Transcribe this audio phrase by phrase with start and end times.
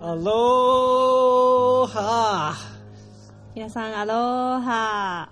[0.00, 1.84] Aloha.
[3.54, 4.12] 皆さん、アロ
[4.60, 5.30] ハ。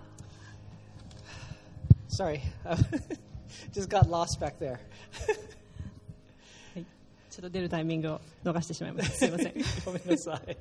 [2.09, 2.41] Sorry,
[3.73, 4.79] just got lost back there.
[6.75, 6.85] はい、
[7.31, 9.17] ちょっと出るタイミングを逃してしまいました。
[9.17, 9.53] すいません。
[9.55, 9.61] Go
[10.07, 10.57] inside.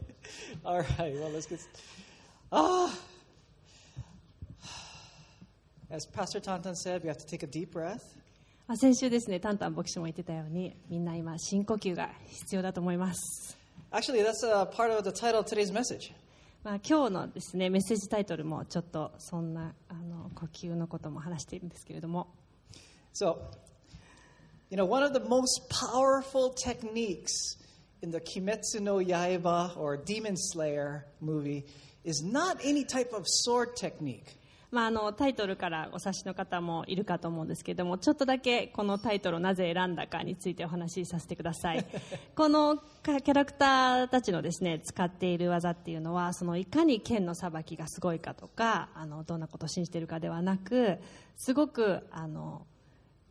[0.64, 1.60] All right, well, let's get.
[2.52, 2.90] Ah.
[5.92, 8.02] As Pastor Tantan said, we have to take a deep breath.
[8.68, 13.61] まあ先週ですね、タンタン牧師も言ってたように、みんな今、深呼吸が必要だと思います。
[13.93, 16.13] Actually, that's a part of the title of today's message.
[16.65, 22.27] まあ、今日のですね、メッセージタイトルもちょっとそんなあの呼吸のことも話しているんですけれども、
[23.15, 23.39] So,
[24.69, 27.57] you know, one of the most powerful techniques
[28.03, 31.65] in the Kimetsu no Yaiba or Demon Slayer movie
[32.05, 34.37] is not any type of sword technique.
[34.72, 41.86] まあ、あのタイトルからお察しの方もいるかと思うんですけれどもちょっとだけこのタイトルをなぜ選んだかについてお話しさせてください。
[42.36, 51.00] このキャラクターたちのですね使っている技っていうのはそのいかに剣のさばきがすごいかとかあのどんなことを信じているかではなく
[51.36, 52.66] すごくあの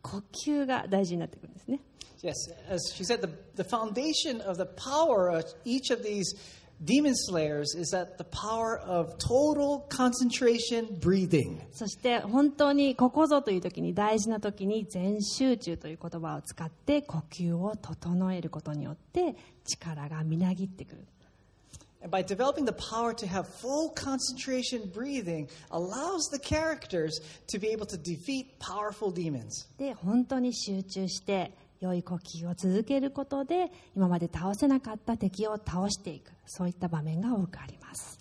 [0.03, 1.79] 呼吸が大事になってくるんですね。
[2.23, 2.35] Yes,
[2.69, 6.35] as she said, the, the foundation of the power of each of these
[6.83, 11.61] demon slayers is that the power of total concentration breathing.
[11.71, 21.05] そして本当にここぞという時に大事な時に全集中という言葉を使って呼吸を整えることによって力がみなぎってくる
[22.03, 27.67] And by developing the power to have full concentration breathing allows the characters to be
[27.69, 29.67] able to defeat powerful demons.
[29.77, 38.17] で本当に集中して良い呼吸を続けることで今まで倒せなかった敵を倒していくそういった場面が多くあります。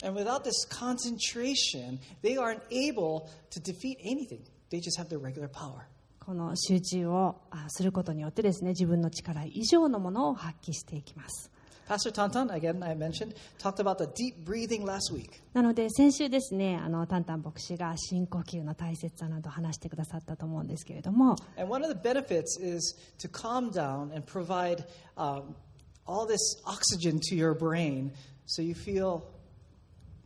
[6.18, 7.36] この集中を
[7.68, 11.50] することによってですね自分の力以上のものを発揮していきます。
[11.90, 15.42] Pastor Tantan, again, I mentioned, talked about the deep breathing last week.
[15.52, 24.84] なので先週ですねあのタンタン牧師が深呼吸の大切さなど話してくださったと思うんですけれども And one of the benefits is to calm down and provide
[25.16, 25.56] um,
[26.06, 28.12] all this oxygen to your brain
[28.46, 29.22] so you feel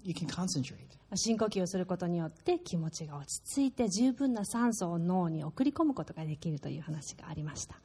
[0.03, 0.85] you can concentrate.
[1.17, 7.77] 深呼吸をすることによって気持ちが落ち着いて十分な酸素を脳に送り込むことができるという話がありました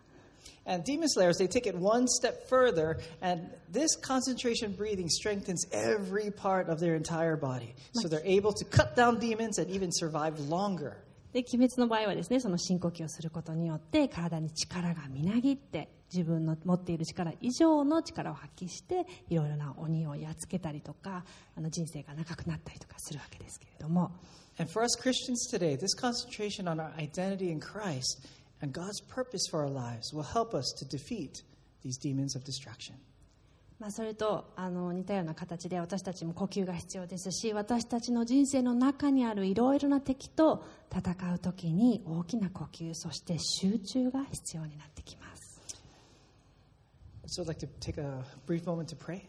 [0.67, 6.31] And demon slayers, they take it one step further, and this concentration breathing strengthens every
[6.31, 7.75] part of their entire body.
[7.93, 10.97] So they're able to cut down demons and even survive longer.
[11.34, 21.25] で鬼滅の場合はですねその深呼吸をすることによって体に力がみなぎって自分の持っている力以上の力を発揮していろいろな鬼をやっつけたりとか
[21.56, 24.12] あの人生が長くなったりとかするわけですけれども
[24.61, 28.25] And for us Christians today, this concentration on our identity in Christ
[28.62, 31.44] and God's purpose for our lives will help us to defeat
[31.84, 32.96] these demons of distraction.
[33.80, 45.62] まあ、それとあの似たような形で私たちも呼吸が必要ですし私たちの人生の中にあるいろいろな敵と戦う時に大きな呼吸そして集中が必要になってきます
[47.26, 49.22] So I'd like to take a brief moment to pray.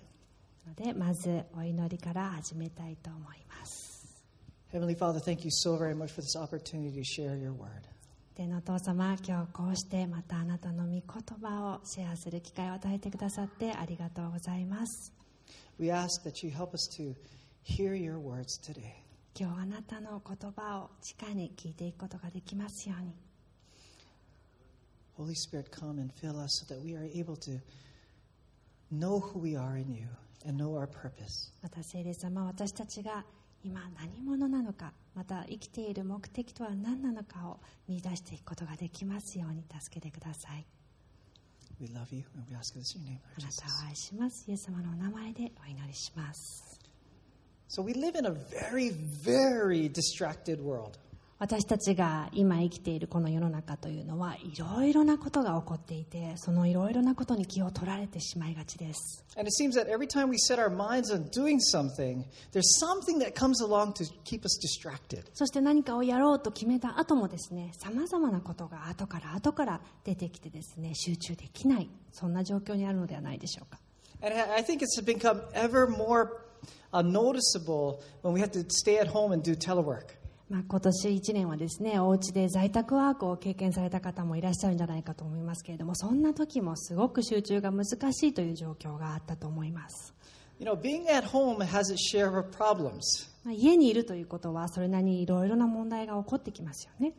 [0.67, 4.25] のでまずお祈りから始めたいと思います
[4.73, 7.87] Heavenly Father, thank you so very much for this opportunity to share your word.
[8.41, 11.03] 天お父様今日こうしてまたあなたの御言
[11.43, 15.13] 葉をシェアする機会を与えてくださってありがとうございます。
[19.39, 23.13] 今日あなたの言葉を地下に聞いていくことができますように。
[25.19, 25.35] Holy
[31.63, 31.83] アと
[32.15, 33.23] 様私たちが
[33.63, 40.65] 今何者なのかまた生きている目的とは何なのかを見出していくことができますように助けてください。
[41.81, 44.45] We love you and we ask this in your name, あなたを愛します。
[44.49, 46.79] イエス様のお名前でお祈りします。
[47.69, 48.91] So we live in a very,
[49.25, 50.99] very distracted world.
[51.41, 59.25] 私たちが今生きているこの世の中というのはいろいろなことが起こっていてそのいろいろなことに気を取られてしまいがちです。
[65.33, 73.79] そして何かをやろうと決めた後もですねさまざまなことが後から後から出てきてですね集中できないそんな状況にあるのではないでしょうか。
[80.51, 90.13] まあ、今年1年はですねお家で在宅ワークを経験された方もいらっしゃるんじゃないかと思いますけれどもそんな時もすごく集中が難しいという状況があったと思います、
[90.59, 93.31] You know, being at home has its share of problems.
[93.45, 97.15] まあ、家にいるということはそれなりにいろいろな問題が起こってきますよね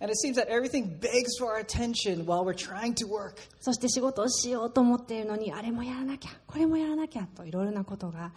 [0.00, 3.34] And it seems that everything begs for our attention while we're trying to work.
[3.60, 8.32] そして仕事をしようと思っているのにあれもやらなきゃこれもやらなきゃといろいろなことが、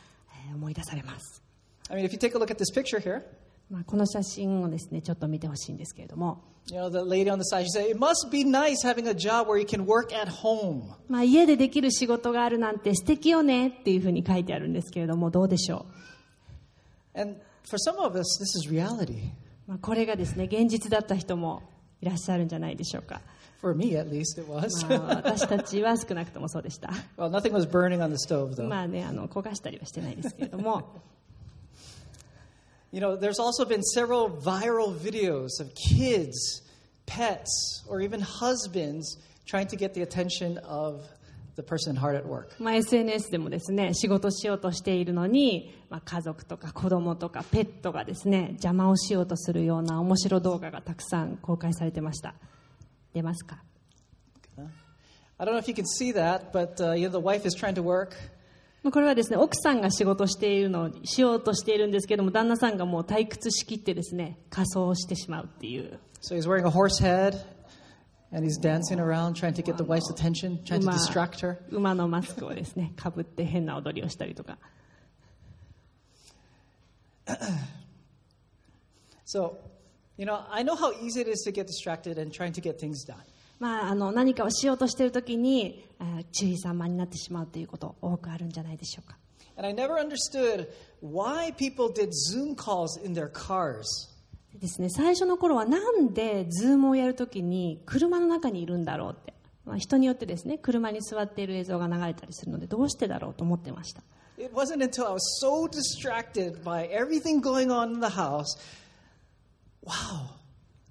[0.47, 1.44] えー思い出されます、
[1.89, 3.23] I mean, if you take a look at this picture here,
[3.71, 6.44] まあ、この写真をですねちょっと見てほしいんですけれども。
[11.23, 15.85] 家でできる仕事があるなんて素敵よねっていうふうに書いてあるんですけれども、どうでしょ
[17.15, 17.21] う。
[19.68, 21.63] まあこれがですね現実だった人も
[22.01, 23.21] いらっしゃるんじゃないでしょうか。
[25.15, 26.91] 私たちは少なくともそうでした。
[28.69, 31.01] まあね、あの焦がしたりはしてないですけれども。
[32.93, 36.62] You know, there's also been several viral videos of kids,
[37.06, 41.02] pets, or even husbands trying to get the attention of
[41.56, 42.54] the person hard at work.
[42.58, 52.34] まあ、SNS でもですね仕事しようとしているのに、まあ、家族とか子供とかペットがですね邪魔をしようとするような面白動画がたくさん公開されてました
[53.14, 53.62] 出ますか
[55.38, 57.54] I don't know if you can see that, but uh, you know, the wife is
[57.54, 58.16] trying to work, まあ
[58.89, 67.44] これはですね奥さんが仕事しているのをしようとしているんですけども旦那さんがもう退屈しきってですね仮装してしまうっていう so he's wearing a horse head,
[68.31, 71.57] and he's dancing around trying to get the wife's attention, trying to 馬 distract her.
[71.69, 74.57] 馬のマスクをですねかぶって変な踊りをしたりとか
[79.25, 79.57] So,
[80.18, 82.78] you know, I know how easy it is to get distracted and trying to get
[82.80, 83.18] things done.
[83.61, 85.87] まあ、あの何かをしようとしている時に
[86.31, 89.17] 注意散漫になってしまうということ多くあるんじゃないでしょうか
[89.55, 90.67] And I never understood
[91.03, 93.85] why people did Zoom calls in their cars.
[94.55, 104.01] ですね最初の頃はなんでズームをやるときに車の中にいるんだろうって、まあ、人によってですね車に座っている映像が流れたりするのでどうしてだろうと思ってました
[104.39, 108.57] It wasn't until I was so distracted by everything going on in the house.
[109.83, 110.39] Wow,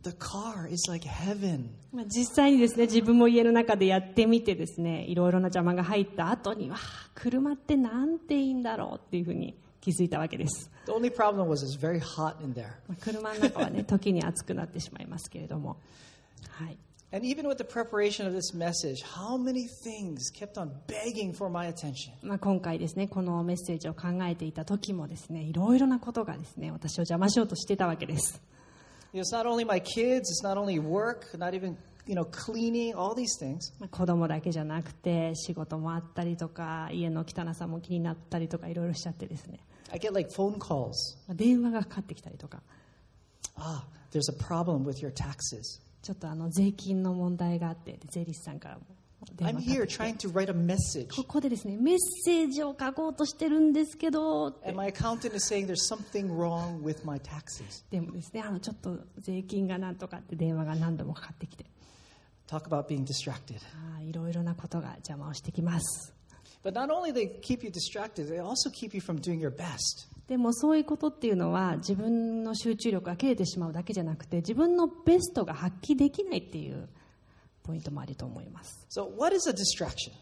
[0.04, 1.79] the car is like heaven.
[1.92, 6.76] まあ実際にですね自分も家の中でやってみてですねいろいろな邪魔が入った後には
[7.14, 12.66] 車ってなんていいんだろうっていうふうに気づいたわけです、The only problem was it's very hot in there.
[12.86, 15.78] まあ車の中はね時に暑くなってしまいますけれども
[16.50, 16.76] はい
[17.12, 21.50] And even with the preparation of this message, how many things kept on begging for
[21.50, 22.12] my attention?
[22.22, 28.40] まあ、今回ですねこのメッセージを考えていた時もですねいろいろなことがですね私を邪魔しようとしてたわけです
[33.90, 39.60] 子供だけじゃなくて仕事もあったりとか家の汚さも気になったりとかいろいろしちゃってですね、
[41.28, 42.62] 電話がかかってきたりとか、
[43.56, 43.82] ah,
[46.02, 48.82] ちょっとあの税金の問題があって税理士さんからも。
[51.14, 54.50] ここでですね、メッセージを書こうとしてるんですけど、
[57.90, 61.66] でもですね、あのちょっと税金がなんとかって電話が何度もかかってきて、
[64.02, 66.14] いろいろなことが邪魔をしてきます。
[70.28, 76.88] でもそういうことっていうのは自分の集中力が切れてしまうだけじゃなくて、自分のベストが発揮できないっていう。
[77.62, 80.12] ポイントもあると思います So, what is a distraction?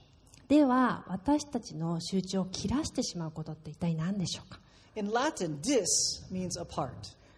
[0.49, 4.61] では私たちの集中を切らしてしまうことって一体何でしょうか、
[4.97, 5.85] In Latin, dis
[6.33, 6.93] means apart.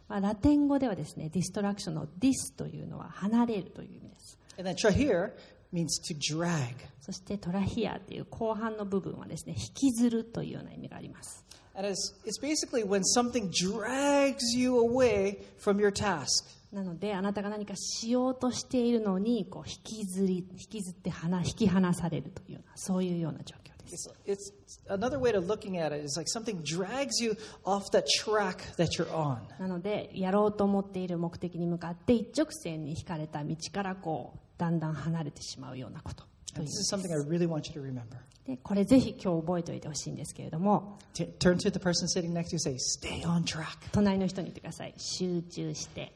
[0.08, 5.30] まあ、ラテン語ではですねディストラクションのディスというのは離れるという意味です And then trahir
[5.72, 6.74] means to drag.
[7.00, 11.44] そしてトラヒアっていう後半の部分はですね引きずるというような意味があります
[11.76, 16.44] And it's, it's basically when something drags you away from your task.
[16.72, 27.90] なのであなたが何かしようとしているのにこう引きずり引きずって離引き離されるというようなそういうような状況です It's, it's another way to looking at it is like something drags you off
[27.90, 29.38] that track that you're on.
[29.58, 36.24] なのでやろうと思っている目的に向かって一直線に引かれた道からこうだんだん離れてしまうようなこと
[36.54, 38.18] this is something I really want you to remember.
[38.46, 43.64] でこれぜひ今日覚えておいてほしいんですけれども turn to the person sitting next to you say, Stay on track.
[43.92, 46.12] 隣の人に言ってください集中して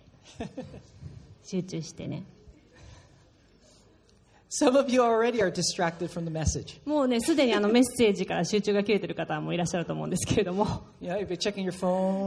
[1.43, 2.25] 集中してね。
[4.57, 6.81] Some of you already are distracted from the message.
[6.85, 10.65] もうねすでにあのメッセージから集中が切れてる方もいらっしゃると思うんですけれども
[11.03, 11.73] know, you've been checking your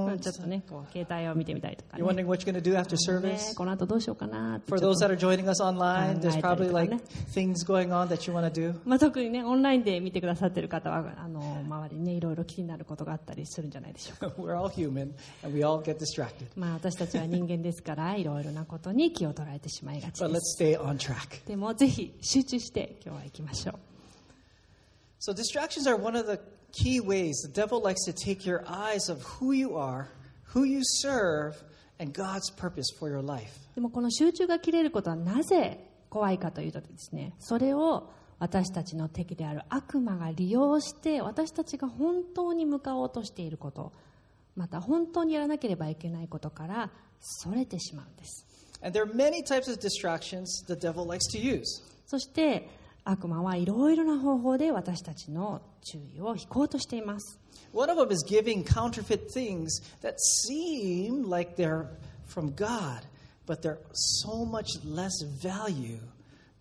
[0.06, 0.20] まあ phone.
[0.20, 3.56] ちょっとねこう携帯を見てみたりとか、You're ね wondering what you're going to do after ね service.
[3.56, 6.94] この後どうしようかな For those と that are joining us online, there's probably like
[7.34, 8.76] things going on that you want to do.
[8.84, 15.14] まあ、特にねオンラインで見てくださってる方はあの周りにねいろいろ気になることがあったりするんじゃないでしょうか We're all human
[15.46, 16.48] and we all get distracted.
[16.58, 21.48] まあ私たちは人間ですからいろいろなことに気を取られてしまいがち But で let's す stay on track.
[21.48, 23.76] でもぜひ集中して今日は行きましょう
[25.20, 26.40] So, distractions are one of the
[26.72, 30.10] key ways the devil likes to take your eyes of who you are,
[30.54, 31.56] who you serve,
[32.00, 33.50] and God's purpose for your life.
[33.76, 38.10] でもこの集中が切れることはなぜ怖いかというとですねそれを
[38.40, 43.92] 私たちの敵である悪魔が利用して私たちが本当に向かおうとしていること
[44.56, 48.46] また本当にやらなければいけないことからそれてしまうんです
[48.84, 51.82] And there are many types of distractions the devil likes to use.
[52.08, 52.68] そして
[53.04, 57.40] 悪魔はいろいろな方法で私たちの注意を引こうとしています
[57.74, 61.88] One of them is giving counterfeit things that seem like they're
[62.26, 63.02] from God,
[63.46, 65.12] but they're so much less
[65.42, 66.00] value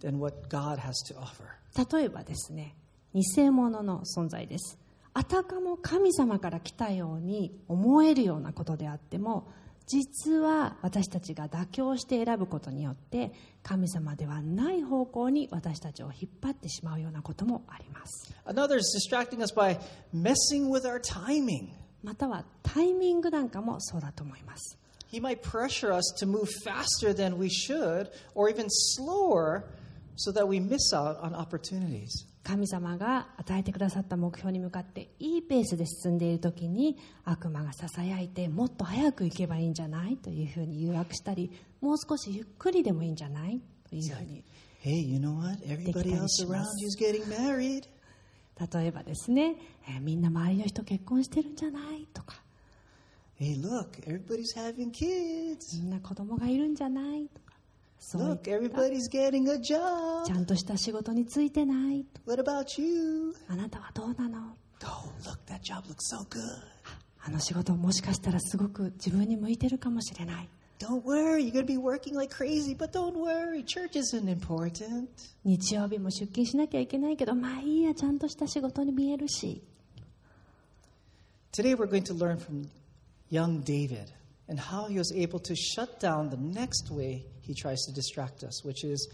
[0.00, 1.44] than what God has to offer.
[1.76, 2.74] 例えばですね
[3.14, 4.78] 偽物の存在です
[5.14, 9.48] あたかも神様から来たように思えるようなことであっても
[9.86, 19.78] 実は私たちが妥協して選ぶことによって神様ではない方向に私たちを引っ張ってしまうようなこともあります Another is distracting us by
[20.12, 21.68] messing with our timing.
[22.02, 24.76] またはタイミングなんかもそうだと思います
[25.12, 29.62] He might pressure us to move faster than we should, or even slower,
[30.16, 32.26] so that we miss out on opportunities.
[32.46, 41.50] 神様が与えてくださった目標に向かっていいペースで進んでいる時に悪魔がささやいてもっと早く行けばいいんじゃないというふうに誘惑したり
[41.80, 43.60] もう少しゆっくりでもいいんじゃない
[43.90, 44.44] というふうに
[44.84, 45.58] Hey, you know what?
[45.66, 47.88] Everybody else around you is getting married.
[48.78, 49.56] 例えばですね、
[49.88, 52.36] えーみんな周りの人結婚してるんじゃないとか
[53.40, 55.76] Hey, look, everybody's having kids.
[55.82, 57.45] みんな子供がいるんじゃないとか
[57.99, 60.31] そういっ Look, た everybody's getting a ち job.
[60.31, 63.33] ゃんとした仕事についてないと What about you?
[63.47, 66.39] あなたはどうなの Oh, look, that job looks so good.
[67.23, 74.27] あの仕事もしかしたらすごく自分に向いてるかもしれない Don't worry, you're going to be working like crazy, but don't worry, church isn't
[74.27, 75.07] important.
[75.45, 79.61] 日曜日も出勤しなきゃいけないけどまあいいやちゃんとした仕事に見えるし
[81.51, 82.67] Today we're going to learn from
[83.29, 84.11] young David
[84.49, 88.44] and how he was able to shut down the next way he tries to distract
[88.44, 89.08] us, which is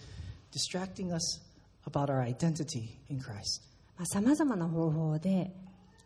[0.50, 1.40] distracting us
[1.86, 3.62] about our identity in Christ.
[4.04, 5.52] さまざ、まな方法で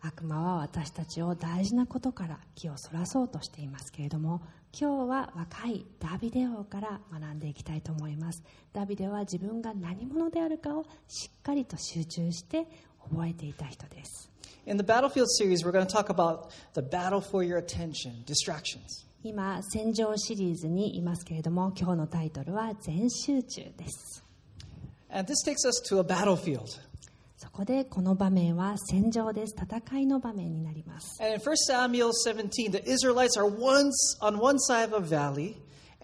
[0.03, 4.43] 悪魔は私たちを大事なことから気をそらそうとしていますけれども
[4.79, 8.43] 今日は若いダビデ王から学んでいきたいと思います
[8.73, 12.67] ダビデは自分が何者であるかをしっかりと集中して
[13.09, 14.31] 覚えていた人です
[14.67, 19.06] In the Battlefield series, we're going to talk about the battle for your attention, distractions.
[19.23, 24.25] 今戦場シリーズにいますけれども今日のタイトルは全集中です
[25.11, 26.81] And this takes us to a battlefield.
[27.37, 35.01] そこでこの場面は戦場です戦いの場面になります And in 1 Samuel 17, the Israelites are once on one side of a
[35.01, 35.57] valley,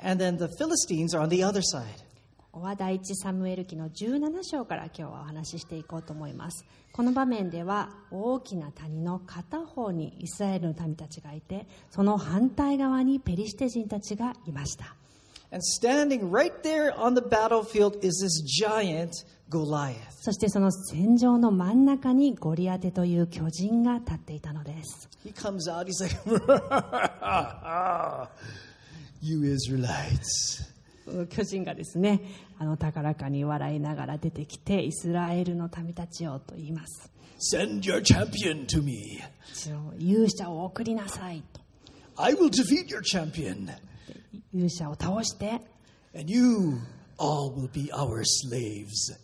[0.02, 2.02] and then the Philistines are on the other side.
[2.52, 14.94] ここは第一サムエル記の17章から今日はお話ししていこうと思いますこの場面では大きな谷の片方にイスラエルの民たちがいてその反対側にペリシテ人たちがいました
[15.50, 19.94] And standing right there on the battlefield is this giant Goliath.
[20.20, 26.14] そしてその戦場の真ん中にゴリアテという巨人が立っていたのです He comes out, he's like,
[29.22, 30.71] You Israelites.
[31.30, 32.20] 巨人がですね
[32.58, 37.10] あの高らかに笑いながら出てきてイスラエルの民たちよと言います
[37.54, 39.20] Send your champion to me.
[39.98, 41.60] 勇者を送りなさいと
[42.16, 43.68] I will defeat your champion,
[44.54, 45.60] 勇者を倒して
[46.14, 46.78] and you
[47.18, 49.18] all will be our slaves.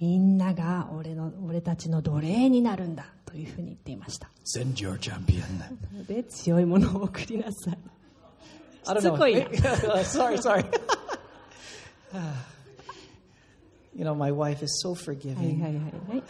[0.00, 5.42] みんなが俺の俺たちの奴隷になるんだというふうに言っていました Send your champion.
[6.06, 7.78] で強いものを送りなさい
[8.84, 10.04] I don't know.
[10.04, 10.64] sorry, sorry.
[13.95, 15.61] you know, my wife is so はい forgiving.
[15.61, 16.23] はいはいはい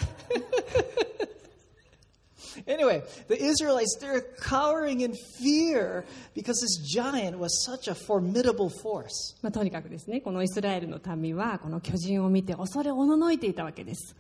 [2.66, 9.36] Anyway, the Israelites, they're cowering in fear because this giant was such a formidable force.
[9.42, 14.16] まあ、とにかくですねこのイスラエルの民はこの巨人を見て恐れおののいていたわけです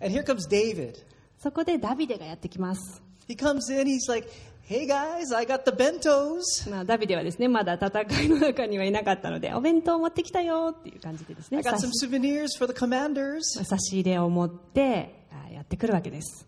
[0.00, 0.94] And here comes David.
[1.38, 4.28] そこでダビデがやってきます He comes in, he's like,
[4.69, 6.69] Hey guys, I got the bentos.
[6.69, 13.63] まあ、ダビデはですねまだ戦いの中にはいなかったのでお弁当を持ってきたよっていう感じでです I ね got 差 some し souvenirs for the commanders.
[13.63, 16.45] 差し入れを持ってあやってくるわけです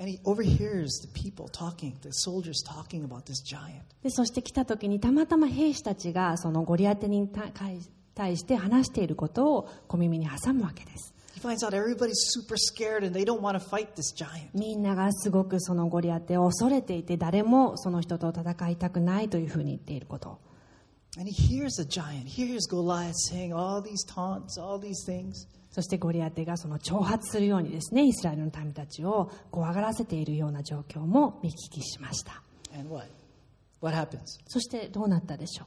[0.00, 3.82] And he overhears the people talking, the soldiers talking about this giant.
[4.02, 7.52] でそして来た時にたまたま兵士たちがそのゴリアテに対
[8.16, 11.14] 対して話していることを小耳に挟むわけです
[14.54, 20.38] みんながすごくそのゴリアテを恐れていて誰もその人と戦いたくないというふうに言っていること。
[25.70, 32.42] そしてゴリアテがその挑発するようにですねイスラエルの民たちを怖がらせているような状況も見聞きしました。
[34.46, 35.66] そしてどうなったでしょ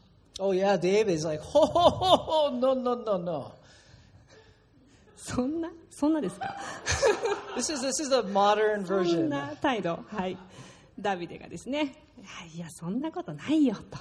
[3.59, 3.60] う？
[5.23, 6.55] そんなそんなですか
[7.55, 9.27] This is, this is the modern そん version.
[9.29, 10.37] な態度はい
[10.99, 11.95] ダビデがですね
[12.55, 13.97] いやそんなことないよと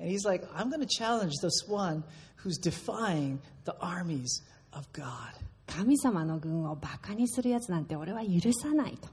[0.00, 2.04] And he's like, I'm going to challenge this one
[2.36, 5.34] who's defying the armies of God.
[5.66, 9.08] 神様の軍をバカにするやつなんて俺は許さないと、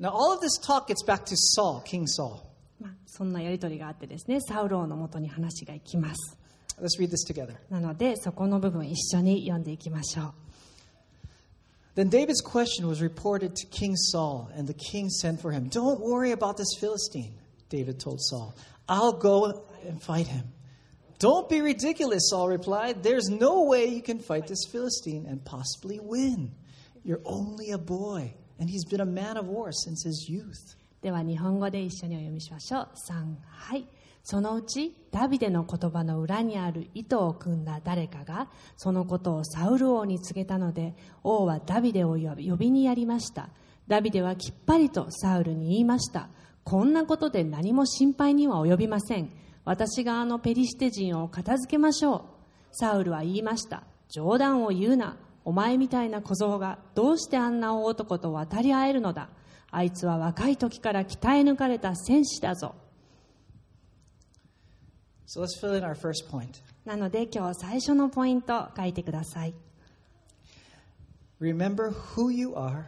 [0.00, 2.36] Now, all of this talk gets back to Saul, King Saul.
[2.80, 6.38] まあ、そんなやり取りがあってですねサウローのもとに話が行きます
[6.79, 7.55] Let's read this together.
[7.69, 10.33] なのでそこの部分一緒に読んでいきましょう
[11.95, 15.67] Then David's question was reported to King Saul, and the king sent for him.
[15.67, 17.33] Don't worry about this Philistine,
[17.69, 18.53] David told Saul.
[18.87, 20.43] I'll go and fight him.
[21.17, 23.01] Don't be ridiculous, Saul replied.
[23.01, 26.51] There's no way you can fight this Philistine and possibly win.
[27.03, 30.75] You're only a boy, and he's been a man of war since his youth.
[31.01, 33.87] では日本語で一緒にお読みしましょう3はい
[34.22, 43.48] そのうちダビデの言葉の裏にある意図を組んだ誰かがそのことをサウル王に告げたので王はダビデを呼び呼びにやりました。
[43.88, 46.28] ダビデはきっぱりとサウルに言いました。
[46.64, 49.30] こんなことで何も心配には及びません。
[49.64, 52.22] 私があのペリシテ人を片付けましょう。
[52.70, 53.82] サウルは言いました。
[54.08, 55.16] 冗談を言うな。
[55.44, 59.28] お前みたいな小僧がどうしてあんな大男と渡り合えるのだ。
[59.72, 62.76] あいつは若い時から鍛え抜かれた戦士だぞ。
[65.32, 66.60] So let's fill in our first point.
[66.84, 69.54] なので今日最初のポイント書いてください
[71.40, 72.84] Remember who you are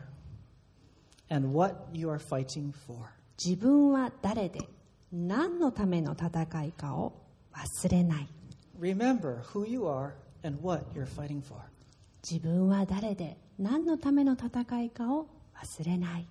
[1.30, 2.98] and what you are fighting for.
[3.42, 4.68] 自分は誰で
[5.10, 7.14] 何のための戦いかを
[7.54, 8.28] 忘れない
[8.78, 10.12] Remember who you are
[10.44, 11.58] and what you're fighting for.
[12.22, 16.28] 自分は誰で何のための戦いかを忘れない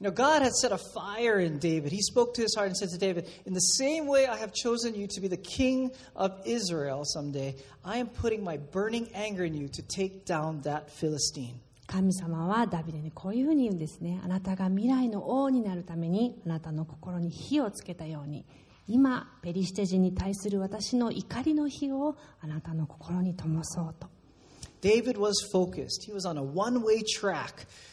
[0.00, 1.90] You know, God had set a fire in David.
[1.90, 4.52] He spoke to his heart and said to David, In the same way I have
[4.52, 9.44] chosen you to be the king of Israel someday, I am putting my burning anger
[9.44, 11.60] in you to take down that Philistine.
[11.88, 18.44] 神様はダビデにこういうふうに言うんですねあなたが未来の王になるためにあなたの心に火をつけたように
[18.86, 24.06] 今ペリシテ人に対する私の怒りの火をあなたの心に灯そうと
[24.80, 26.04] David was focused.
[26.04, 27.66] He was on a one way track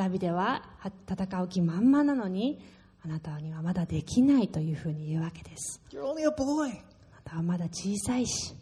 [0.00, 2.58] ダビデはは戦う気満々なのに
[3.04, 6.70] あなたにはまだできないというふうに言うわけです You're only a boy.
[6.70, 8.54] あなたはまだ小さいし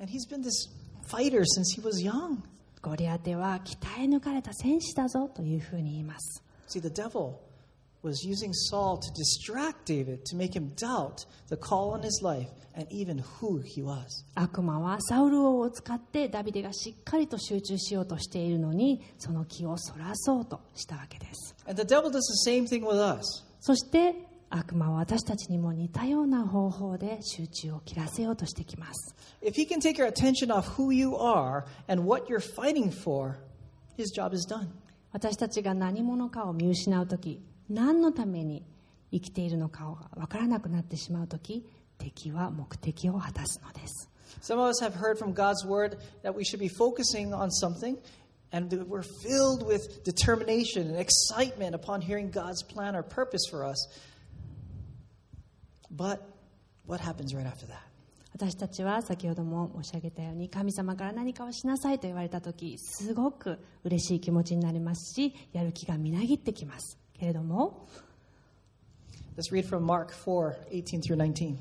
[0.00, 0.68] And he's been this
[1.08, 2.38] fighter since he was young.
[2.82, 7.34] ゴリアテは鍛え抜かれた戦士だぞというふうに言います See, the devil
[8.02, 12.48] was using Saul to distract David, to make him doubt the call on his life
[12.74, 14.24] and even who he was.
[14.34, 23.44] 悪魔はサウル王を使ってダビデがしっかりと集中しようとしているのにその気をそらそうとしたわけです And the devil does the same thing with us.
[23.60, 24.14] そして
[24.50, 33.36] 悪魔は私たちにも似たような方法で集中を切らせようとしてきます If he can take your attention off who you are and what you're fighting for,
[33.96, 34.68] his job is done.
[35.12, 38.64] 私たちが何者かを見失う時何のために
[39.10, 41.66] 生きているのかが分からなくなってしまう時
[41.98, 44.08] 敵は目的を果たすのです
[44.42, 47.96] Some of us have heard from God's word that we should be focusing on something,
[48.52, 53.88] and we're filled with determination and excitement upon hearing God's plan or purpose for us.
[55.90, 56.22] But
[56.84, 57.88] what happens right after that?
[58.34, 67.87] 私たちは先ほども申し上げたように神様から何かをしなさいと言われた時すごく嬉しい気持ちになりますしやる気がみなぎってきますけれども
[69.35, 71.57] Let's read from Mark 4 18 through 19.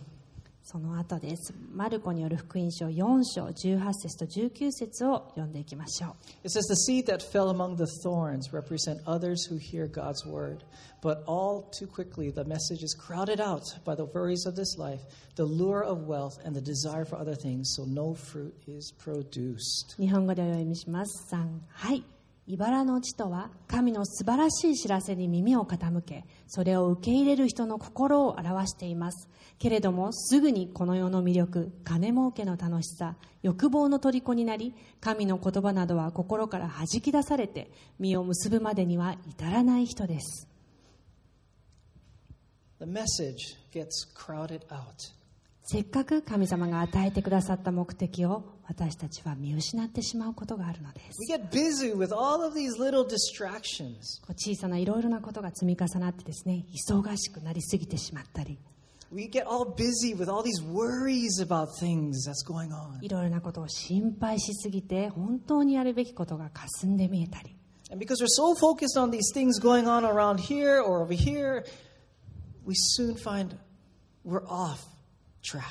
[0.65, 10.25] その後ですマルコによる福音書4章18節と19節を読んでいきましょう It says, The seed that fell among the thorns represent others who hear God's
[10.25, 10.65] word.
[11.03, 15.01] But all too quickly, the message is crowded out by the worries of this life,
[15.35, 19.97] the lure of wealth, and the desire for other things, so no fruit is produced.
[19.99, 22.05] 日本語でお読みします3はい
[22.50, 29.30] 茨の地とは神の素晴らしい知らせに耳を傾けそれを受け入れる人の心を表しています
[29.60, 40.48] けれどもすぐにこの世の魅力金儲けの楽しさ欲望の虜になり神の言葉などは心から弾き出されて実を結ぶまでには至らない人です
[42.80, 45.12] The message gets crowded out.
[45.70, 54.22] せっかく神様が与えてくださった目的を私たちは見失ってしまうことがあるのです We get busy with all of these little distractions.
[54.38, 58.58] 小さないろいろなことが積み重なってですね忙しくなりすぎてしまったり
[59.12, 63.04] We get all busy with all these worries about things that's going on.
[63.04, 67.58] いろいろなことを心配しすぎて本当にやるべきことが霞んで見えたり
[67.92, 71.66] And because we're so focused on these things going on around here or over here,
[72.66, 73.58] we soon find
[74.24, 74.97] we're off
[75.52, 75.62] track.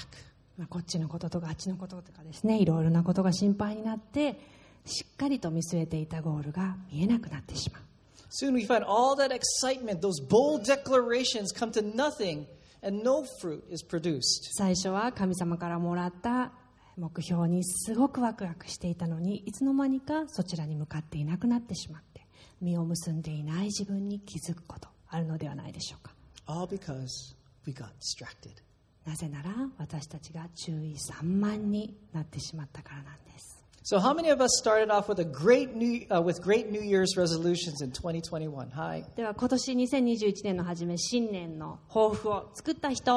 [0.58, 4.40] まあこっちのこととかあっちのこととかですねいろいろなことが心配になって
[4.86, 7.82] しっかりと見据えていたゴールが見えなくなってしまう
[8.30, 12.46] Soon we find all that excitement, those bold declarations come to nothing
[12.82, 14.50] and no fruit is produced.
[14.52, 16.52] 最初は神様からもらった
[16.96, 22.26] 目標にすごくワクワクしていたのにいつの間にかそちらに向かっていなくなってしまって
[22.60, 26.12] 実を結んでいない自分に気づくことあるのではないでしょうか
[26.46, 27.34] All because
[27.66, 28.65] we got distracted.
[29.06, 33.56] なぜなら私たちが注意散漫になってしまったからなんです
[33.88, 36.80] So, how many of us started off with a great new, uh, with great New
[36.82, 38.68] Year's resolutions in 2021?
[38.74, 39.04] Hi.
[39.14, 43.12] では今年2021年の初め新年の抱負を作った人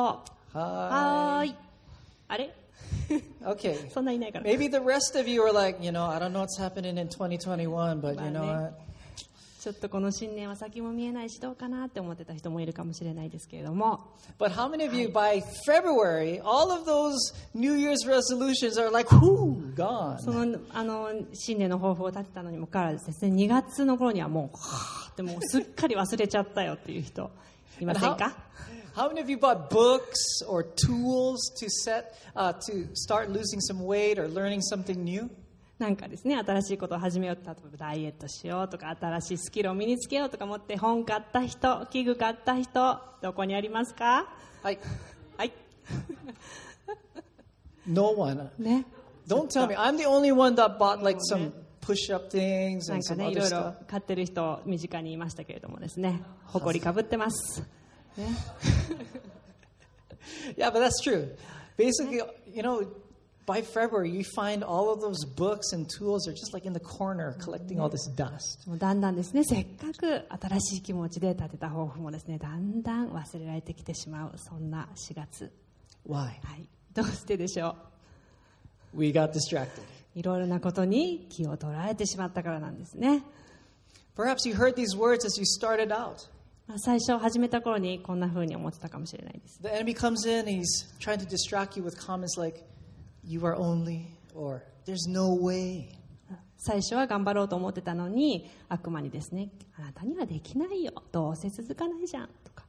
[0.54, 1.56] はい
[2.28, 2.54] あれ
[3.43, 3.89] Okay.
[3.91, 6.99] そんないないから Maybe the rest of you are like, you know, I don't know what's happening
[6.99, 8.73] in 2021, but you know what?
[9.60, 14.00] ちょっとこの新年は先も見えないしどうかなって思ってた人もいるかもしれないですけれども
[14.39, 17.17] But how many of you by February, all of those
[17.54, 20.17] New Year's resolutions are like, whoo, gone?
[20.19, 27.30] そのあの新年の抱負を立てたのにもかかわらずですね2月の頃にはもうはーってもうすっかり忘れちゃったよっていう人
[27.82, 28.38] いませんか
[28.95, 33.82] how many of you bought books or tools to set uh, to start losing some
[33.82, 35.30] weight or learning something new?
[35.80, 44.28] なんかですね、新しいことを始めようと、例えばダイエットしようとか、新しいスキルを身につけようとか思って、本買った人、器具買った人、どこにありますか？
[44.62, 44.80] はい。
[45.38, 45.54] はい。
[47.88, 48.52] no one.
[48.60, 48.86] ね。
[49.26, 49.76] Don't tell me.
[49.76, 53.15] I'm the only one that bought like some push up things and some other stuff.
[53.15, 57.63] なんかね、いろいろ買ってる人、身近にいましたけれどもですね、 誇りかぶってます。
[58.18, 58.22] い。
[60.60, 61.34] yeah, but that's true.
[61.78, 62.22] Basically,
[62.54, 62.86] you know,
[63.47, 66.81] by February, you find all of those books and tools are just like in the
[66.81, 68.66] corner collecting all this dust.
[68.66, 70.25] もうだんだんですねせっかく
[70.59, 75.53] 新しい気持ちで立てた抱負もですねだんだん忘れられてきてしまうそんな4月
[76.09, 76.14] Why?
[76.14, 77.77] はいどうしてでしょ
[78.94, 79.83] We got distracted.
[80.16, 83.23] ういろいろなことに気を取られてしまったからなんですね
[84.16, 86.29] Perhaps you heard these words as you started out.
[86.66, 90.64] まあ最初始めた頃にこんな風に思ってたかもしれないです The enemy comes in and he's
[90.99, 92.64] trying to distract you with comments like,
[93.23, 94.05] you are only,
[94.36, 95.89] or there's no way.
[96.58, 102.65] 最初は頑張ろうと思ってたのに悪魔にですねあなたにはできないよどうせ続かないじゃんとか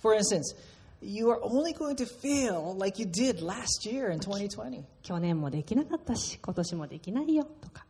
[0.00, 0.56] For instance,
[1.00, 4.84] you are only going to fail like you did last year in 2020.
[5.02, 7.84] 去年もできなかったし今年もできないよとか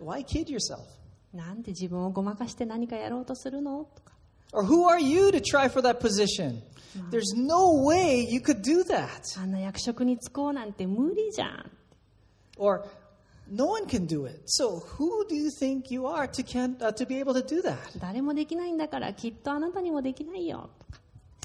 [0.00, 0.80] Why kid yourself?
[1.34, 4.13] なんで自分をごまかして何かやろうとするのとか
[4.53, 6.61] Or who are you to try for that position?
[7.11, 9.21] There's no way you could do that.
[9.37, 11.71] あんな役職に就こうなんて無理じゃん
[12.57, 12.83] Or
[13.51, 14.41] no one can do it.
[14.45, 17.61] So who do you think you are to, can, uh, to be able to do
[17.61, 17.77] that?
[17.99, 20.99] 誰もできないんだからきっとあなたにもできないよとか、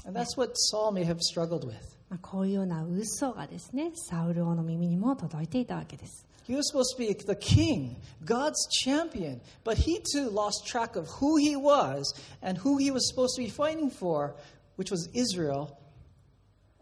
[0.07, 1.95] And that's what Saul may have struggled with.
[2.09, 10.96] まあ、こういうような嘘がですねサウル王の耳にも届いていたわけです He was supposed to be the king, God's champion, but he too lost track
[10.96, 14.34] of who he was and who he was supposed to be fighting for,
[14.76, 15.78] which was Israel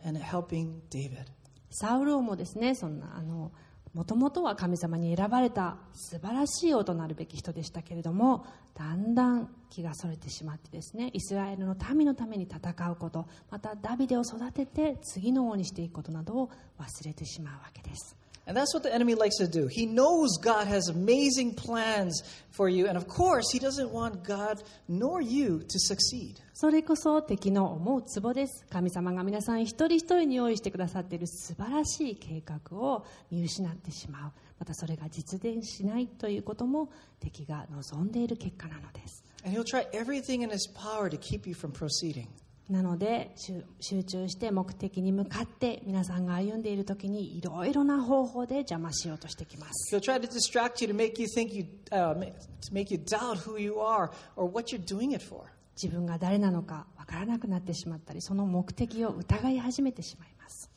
[0.04, 1.30] and helping David.
[1.70, 3.52] サウル王もですねそんなあの
[3.94, 18.16] もともとは神様に選ばれた素晴らしい王となるべき人でしたけれどもだんだん気がそれてしまってですねイスラエルの民のために戦うことまたダビデを育てて次の王にしていくことなどを忘れてしまうわけです
[18.48, 19.66] And that's what the enemy likes to do.
[19.66, 24.62] He knows God has amazing plans for you, and of course, he doesn't want God
[24.88, 26.40] nor you to succeed.
[26.54, 42.26] それこそ敵の思うツボです神様が皆さん一人一人に用意してくださっている素晴らしい計画を見失ってしまうまたそれが実現しないということも敵が望んでいる結果なのです And he'll try everything in his power to keep you from proceeding.
[42.68, 43.34] なので
[43.80, 49.94] 集中して目的に向かって皆さんが歩んでいるときにいろいろな方法で邪魔しようとしてきます。
[55.82, 60.70] 自分が誰なのか分からなくなってしまったり、その目的を疑い始めてしまいます。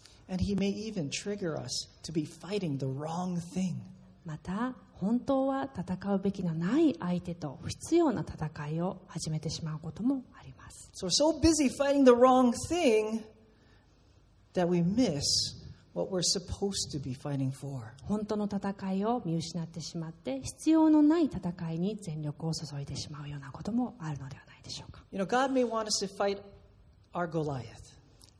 [4.24, 13.24] また、本当は戦うべきのない相手と不必要な戦いを始めてしまうこともあります So we're so busy fighting the wrong thing
[14.54, 15.24] that we miss
[15.94, 17.82] what we're supposed to be fighting for.
[18.04, 26.38] 本当の戦いを見失ってしまって必要のない戦いに全力を注いでしまうようなこともあるのではないでしょうか You know, God may want us to fight
[27.14, 27.91] our Goliath.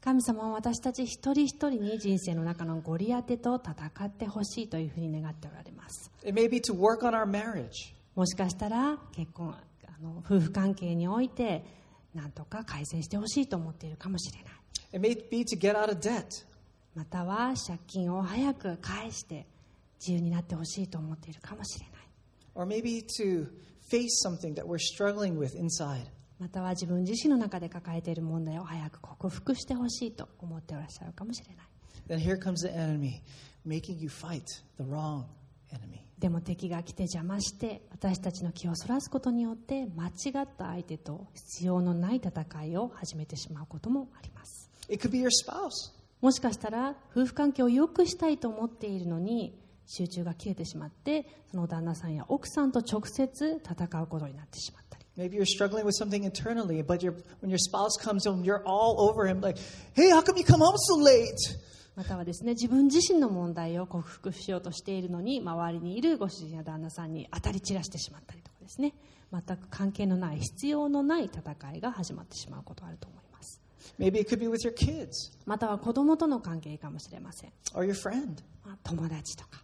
[0.04, 7.94] 神様は私たち一人一人に人生の中のゴリアテと戦ってほしいというふうに願っておられます It may be to work on our marriage.
[8.16, 9.54] もしかしたら結婚
[9.88, 11.64] あの夫婦関係において
[12.16, 14.52] 何とか改善してほしいと思っているかもしれない
[14.94, 16.46] It may be to get out of debt.
[16.96, 19.46] または借金を早く返して
[20.00, 21.98] 自由になってほしいと思っているかもしれない
[26.42, 31.66] または自分自身の中で抱えている問題を早く克服してほしいと思っていらっしゃるかもしれない
[32.10, 33.22] Then here comes the enemy,
[33.64, 34.42] making you fight
[34.80, 35.26] the wrong
[35.72, 36.02] enemy.
[36.18, 45.94] でも敵が来て邪魔して私たちの気をそらすことによって間違った相手と必要のない戦いを始めてしまうこともあります It could be your spouse.
[46.22, 54.81] もしかしたら夫婦関係を良くしたいと思っているのに集中が切れてしまってその旦那さんや奥さんと直接戦うことになってしまったり
[55.18, 59.10] Maybe you're struggling with something internally, but you're, when your spouse comes home, you're all
[59.10, 59.58] over him, like,
[59.94, 61.36] hey, how come you come home so late?
[61.96, 68.94] またはですね自分自身の問題を克服しようとしているのに周りにいるご主人や旦那さんに当たり散らしてしまったりとかですね
[69.32, 71.42] 全く関係のない必要のない戦
[71.76, 73.62] いが始まってしまうことがあると思います
[74.00, 75.10] Maybe it could be with your kids
[75.46, 78.42] または子供との関係かもしれません、or your friend.
[78.66, 79.62] まあ友達とか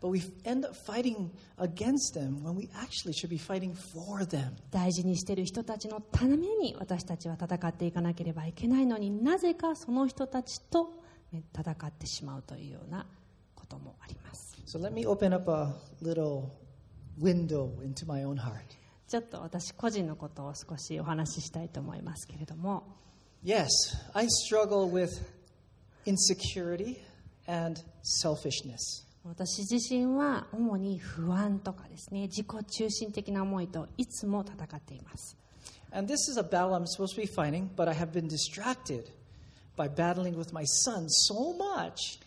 [0.00, 4.52] But we end up fighting against them when we actually should be fighting for them.
[4.70, 13.06] 大事にしている人たちのために私たちは戦っていかなければいけないのになぜかその人たちとね戦ってしまうというような
[13.54, 16.50] こともあります So let me open up a little
[17.18, 18.76] window into my own heart.
[19.08, 22.82] ちょっと私個人のことを少しお話ししたいと思いますけれども
[23.44, 23.68] Yes,
[24.12, 25.22] I struggle with
[26.04, 26.98] insecurity
[27.46, 29.05] and selfishness.
[29.28, 35.36] 私自身は主に不安とかですね自己中心的な思いといつも戦っています
[35.92, 39.10] And this is a battle I'm supposed to be fighting, but I have been distracted
[39.76, 42.20] by battling with my son so much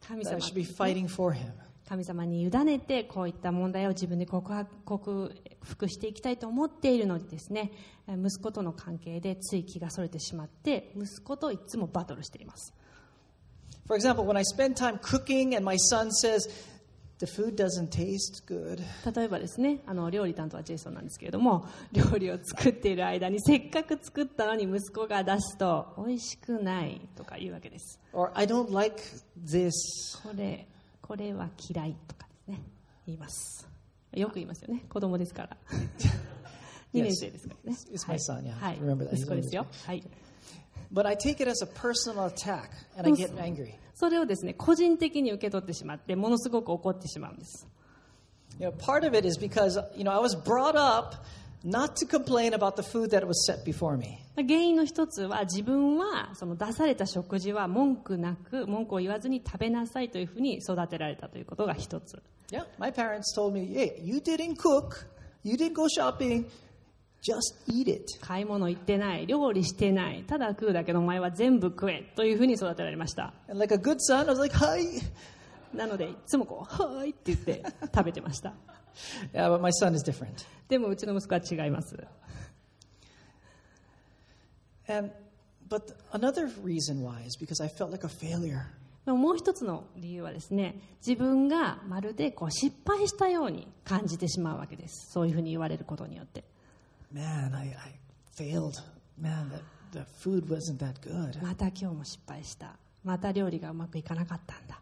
[0.00, 1.52] 神 that I 様 should be fighting for him.
[1.88, 7.70] 神様に委ねてこういった問題を自分で告白克服していきたいと思っているのにですね
[8.08, 12.74] 息子との関係でつい気がそれてしまって息子といつもバトルしています
[13.86, 16.48] For example, when I spend time cooking and my son says,
[17.18, 18.82] the food doesn't taste good,
[19.14, 27.98] 例えばですねあの料理担当はジェイソンなんですけれども 料理を作っている間にせっかく作ったのに息子が出すと美味しくないとか言うわけです。
[28.12, 29.00] Or I don't like
[29.42, 29.72] this.
[30.22, 30.66] これ
[31.00, 32.62] これは嫌いとかですね。
[33.06, 33.66] 言います。
[34.12, 34.84] よく言いますよね。
[34.88, 35.56] 子供ですから。
[36.92, 37.76] 2年生ですからね。
[37.78, 38.52] It's- it's my son, yeah.
[38.52, 39.14] はい、Remember that.
[39.14, 40.02] 息子ですよ、はい、
[40.92, 43.74] But I take it as a personal attack and I get angry.
[43.94, 47.66] それをですね個人的に受け取ってしまってものすごく怒ってしまうんです
[48.58, 51.16] You know, part of it is because, you know, I was brought up
[51.62, 54.18] not to complain about the food that was set before me.
[54.36, 65.06] 原因の一つは自分はその出された食事は文句なく文句を言わずに食べなさいというふうに育てられたということが一つ Yeah, my parents told me, hey, you didn't cook,
[65.42, 66.46] you didn't go shopping,
[67.26, 68.04] just eat it.
[68.20, 74.84] 買い物行ってない料理してないただ食うだけのお前は全部食えというふうに育てられました And like a good son, I was like, hi.
[75.74, 77.62] なのでいつもこう「はーい」って言って
[77.92, 78.54] 食べてました
[79.32, 80.46] Yeah, but my son is different.
[80.68, 81.96] でもうちの息子は違います
[84.88, 85.10] And
[85.68, 88.62] but another reason why is because I felt like a failure.
[89.04, 96.44] でももう一つの理由はですね自分がまるでこう失敗したように感じてしまうわけですそういうふうに言われることによって
[97.12, 97.92] Man, I, I
[98.34, 98.82] failed.
[99.18, 101.42] Man, that, the food wasn't that good.
[101.42, 104.80] また今日も失敗したまた料理がうまくいかなかったんだ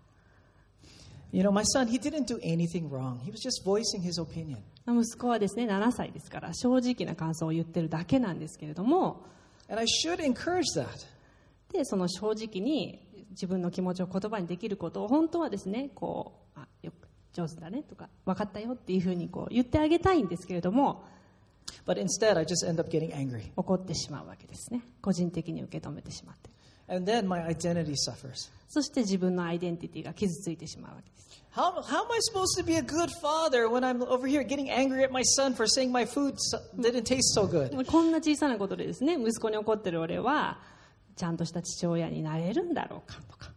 [1.33, 3.19] You know, my son, he didn't do anything wrong.
[3.25, 4.59] He was just voicing his opinion.
[4.87, 9.25] 息子はですね7歳ですから正直な感想を言ってるだけなんですけれども
[9.69, 11.07] And I should encourage that.
[11.73, 21.05] でその正直に自分の気持ちを言葉にできることを本当はですねこうあよく上手だねとか分かったよっていうふうにこう言ってあげたいんですけれども
[21.86, 23.52] But instead, I just end up getting angry.
[23.56, 26.50] 怒ってしまうわけですね個人的に受け止めてしまって
[26.88, 28.52] And then my identity suffers.
[28.68, 31.20] そして自分のアイデンティティが傷ついてしまうわけです
[31.56, 34.70] How, how am I supposed to be a good father when I'm over here getting
[34.70, 37.86] angry at my son for saying my food so- didn't taste so good?
[37.86, 40.60] こんな小さなことでですね息子に怒ってる俺は
[41.16, 43.52] ちゃんとした父親になれるんだろうかとか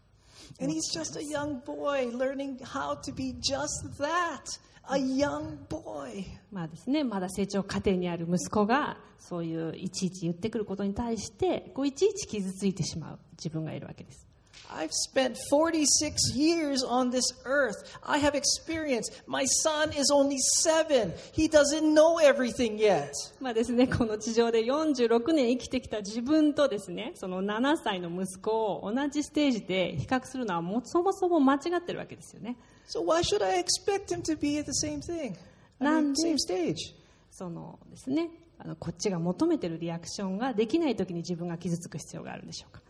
[0.61, 4.43] And he's just a young boy learning how to be just that
[4.90, 6.26] A young boy.
[6.52, 14.28] まあですね、まだ成長過程にある息子がそういういちいち言ってくることに対してこういちいち傷ついてしまう自分がいるわけです
[14.70, 17.76] I've spent 46 years on this earth.
[18.04, 19.10] I have experience.
[19.26, 21.14] My son is only seven.
[21.32, 23.12] He doesn't know everything yet.
[23.40, 35.36] まあですね、この地上で46年生きてきた自分とですねその7歳の息子を同じステージで比較するのはもうそもそも間違ってるわけですよね So why should I expect him to be at the same thing?
[35.80, 36.96] I mean, Nande- same stage.
[37.32, 42.82] そのですねあのこっちが求めてるリアクションができない時に自分が傷つく必要があるんでしょうか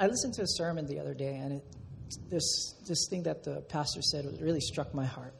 [0.00, 1.64] I listened to a sermon the other day, and it,
[2.30, 5.32] this this thing that the pastor said really struck my heart.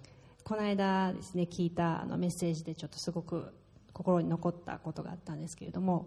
[0.45, 3.53] この間ですね聞いたあのメッセージでちょっとすごく
[3.93, 6.07] 心に残ったことがあったんですけれども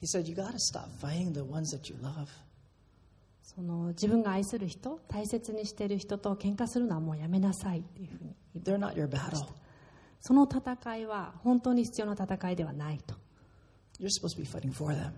[0.00, 2.28] He said, "You got to stop fighting the ones that you love.
[3.46, 9.46] その自分が愛する人大切にしている人と喧嘩するのはもうやめなさいっていうふうに言って They're not your battle.
[10.20, 13.14] その戦いは本当に必要な戦いではないと
[14.00, 15.12] You're supposed to be fighting for them."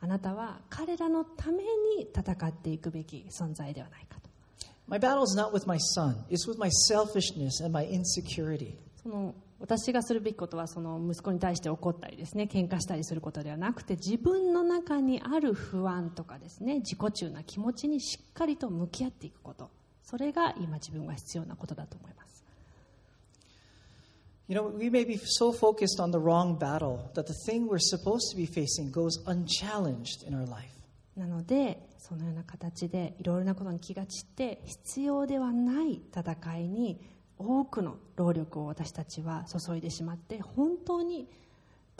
[0.00, 1.62] あなたは彼らのため
[1.96, 4.28] に戦っていくべき存在ではないかと
[4.86, 8.74] My battle is not with my son; it's with my selfishness and my insecurity.
[9.02, 19.70] その私がするべきことはその息子に対して怒ったりですね喧嘩したりすることではなくて自分の中にある不安とかですね自己中な気持ちにしっかりと向き合っていくこと
[20.02, 22.26] それが今自分が必要なことだと思います
[24.48, 27.80] You know, we may be so focused on the wrong battle that the thing we're
[27.80, 30.70] supposed to be facing goes unchallenged in our life.
[31.16, 37.00] なのでそのような形でいろいろなことに気が散って必要ではない戦いに
[37.38, 41.28] 多くの労力を私たちは注いでしまって本当に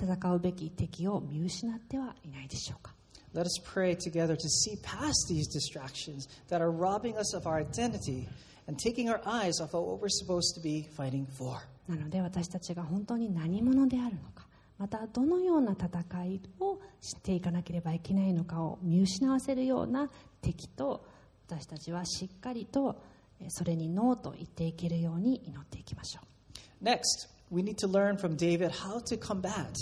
[0.00, 2.94] 戦うべき敵を見失ってはいないでしょうか
[3.34, 7.60] Let us pray together to see past these distractions that are robbing us of our
[7.60, 8.26] identity
[8.66, 11.58] and taking our eyes off of what we're supposed to be fighting for.
[11.86, 14.46] なので私たちが本当に何者であるのか
[14.78, 20.10] またどのような戦いをしていかなければいけないのかを見失わせるような
[20.42, 21.04] 敵と
[21.48, 23.15] 私たちはしっかりとえー
[23.48, 29.72] それにノーと言っていけるように祈っていきましょう Next, we need to learn from David how to combat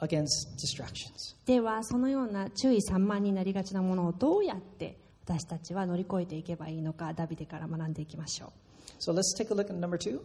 [0.00, 1.36] against distractions.
[1.46, 8.52] ではそのような注意散漫になりがちなものをどうやって私たちは乗り越えていけばいいのかダビデから学んでいきましょ
[8.98, 10.16] So let's take a look at number two.
[10.16, 10.22] う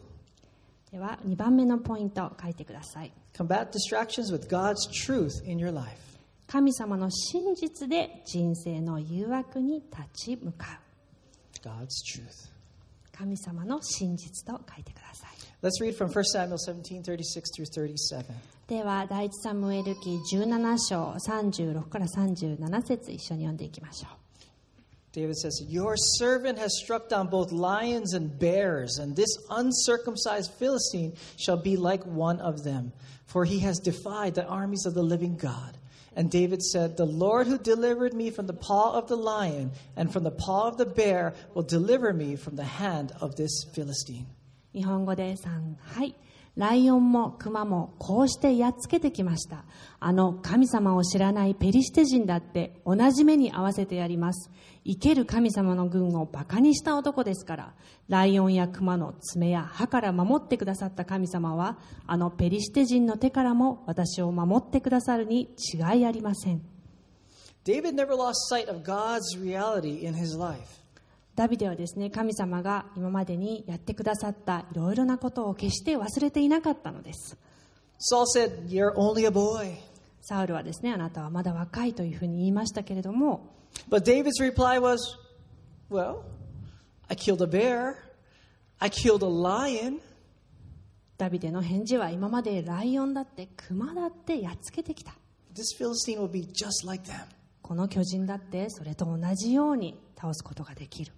[0.92, 5.98] では2番目のポイントを書いてください Combat distractions with God's truth in your life.
[6.48, 10.92] 神様の真実で人生の誘惑に立ち向かう
[11.62, 12.49] God's truth.
[13.12, 18.25] 神様の真実と書いてください Let's read from 1 Samuel 17 36 through 37.
[18.68, 24.18] では第一サムエル記17章36から37節一緒に読んでいきましょう
[25.12, 31.14] David says, Your servant has struck down both lions and bears, and this uncircumcised Philistine
[31.37, 32.92] shall be like one of them,
[33.27, 35.79] for he has defied the armies of the living God.
[36.16, 40.12] And David said, The Lord who delivered me from the paw of the lion and
[40.12, 44.27] from the paw of the bear will deliver me from the hand of this Philistine.
[44.75, 46.14] 日本語で3はい
[46.56, 49.66] ライオンもクマもこうしてやっつけてきました。
[50.00, 54.52] あの神様を知らないペリシテ人だって同じ目に合わせてやります。
[54.86, 57.74] 生ける神様の軍をバカにした男ですから
[58.10, 66.62] ライオンやクマの爪や歯から守ってくださった神様はあのペリシテ人の手からも私を守ってくださるに違いありません。
[67.66, 70.83] David never lost sight of God's reality in his life.
[71.36, 77.38] ダビデはですね神様が今までにやってくださったいろいろなことを決して忘れていなかったのです
[78.00, 79.76] Saul said, You're only a boy.
[80.22, 83.54] サウルはですねあなたはまだ若いというふうに言いましたけれども
[83.89, 85.00] But David's reply was,
[85.89, 86.22] Well,
[87.10, 87.96] I killed a bear,
[88.80, 90.00] I killed a lion.
[91.17, 95.13] ダビデの返事は今までライオンだってクマだってやっつけてきた
[95.54, 97.25] This Philistine will be just like them.
[97.62, 101.13] この巨人だってそれと同じように倒すことができる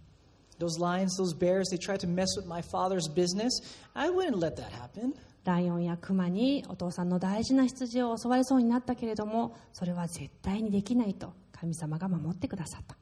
[0.59, 3.61] Those lions, those bears, they tried to mess with my father's business.
[3.95, 5.14] I wouldn't let that happen.
[5.45, 12.95] ライオンやクマにお父さんの大事な羊を襲われそうになったけれどもそれは絶対にできないと神様が守ってくださった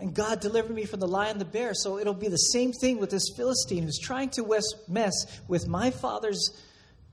[0.00, 2.70] And God delivered me from the lion and the bear, so it'll be the same
[2.72, 5.12] thing with this Philistine who's trying to wes- mess
[5.48, 6.38] with my father's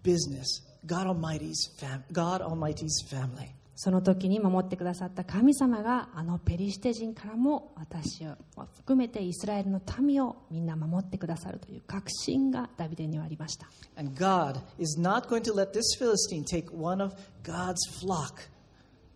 [0.03, 3.55] business, God Almighty's, fam- God Almighty's family.
[3.82, 8.34] その時に守ってくださった神様があのペリシテ人からも私を
[8.76, 18.50] 含めてイスラエルの民をみんな守ってくださるという確信がダビデにはありました And God is not going to let this Philistine take one of God's flock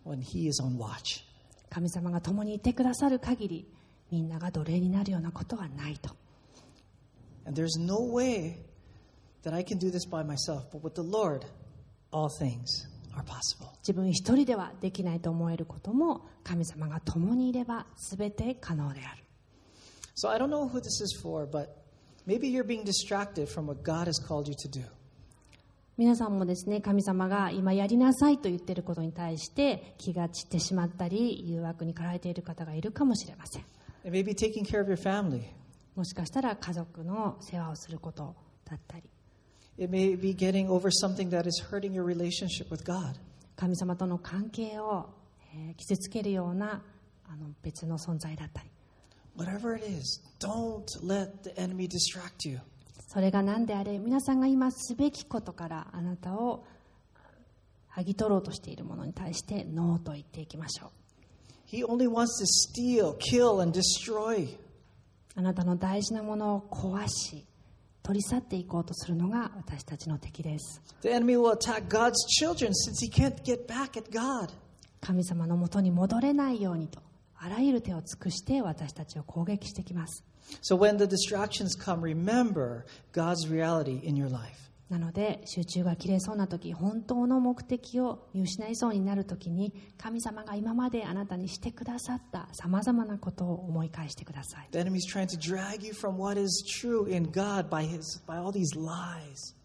[0.03, 1.23] when he is on watch.
[1.69, 3.67] 神様が共にいてくださる限り
[4.09, 6.09] みんなが奴隷になるようなことはないと
[7.45, 8.55] And there's no way
[9.43, 11.45] that I can do this by myself, but with the Lord,
[12.11, 12.94] all things.
[13.23, 17.85] 自分一人ではできないと思えることも神様が共にいれば
[18.17, 19.23] 全て可能である
[20.15, 21.67] So I don't know who this is for, but
[22.25, 24.85] maybe you're being distracted from what God has called you to do.
[25.97, 33.61] 皆さんもですね神様が今やりなさいと言っていることに対して気が散ってしまったり誘惑に駆られている方がいるかもしれません
[34.03, 35.43] It may be taking care of your family.
[35.95, 38.35] もしかしたら家族の世話をすること
[38.65, 39.03] だったり
[39.77, 43.15] It may be getting over something that is hurting your relationship with God.
[43.57, 45.09] 神様との関係を、
[45.53, 46.81] えー傷つけるような
[47.27, 48.69] あの別の存在だったり
[49.37, 52.59] Whatever it is, don't let the enemy distract you.
[53.07, 56.65] それが何であれ皆さんが今すべきことからあなたを
[57.93, 60.89] 剥ぎ取ろうとしているものに対してノーと言っていきましょう
[61.67, 64.57] He only wants to steal, kill, and destroy.
[65.35, 67.45] あなたの大事なものを壊し
[68.05, 70.79] 取り去っていこうとするのが私たちの敵です。
[75.01, 77.01] 神様のもとに戻れないようにと、
[77.35, 80.23] あらゆる手を尽くして私たちを攻撃してきます。
[84.89, 98.37] なので集中が切れそうな時本当の目的を見失いそうになる時に神様が今まであなたにしてくださったさまざまなことを思い返してください The enemy's trying to drag you from what is true in God by his by
[98.37, 99.55] all these lies.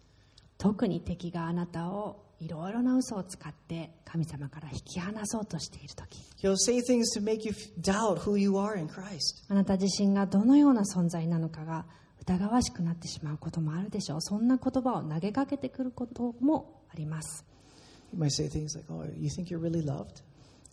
[0.56, 9.44] 特に敵があなたをいろいろな嘘を使って神様から引き離そうとしている時 He'll say things to make you doubt who you are in Christ.
[9.48, 11.84] あなた自身がどのような存在なのかが
[12.20, 14.20] 疑わしくなってしまうこともあるでしょう。
[14.20, 17.44] そんな言葉を投げかけてくることもあります、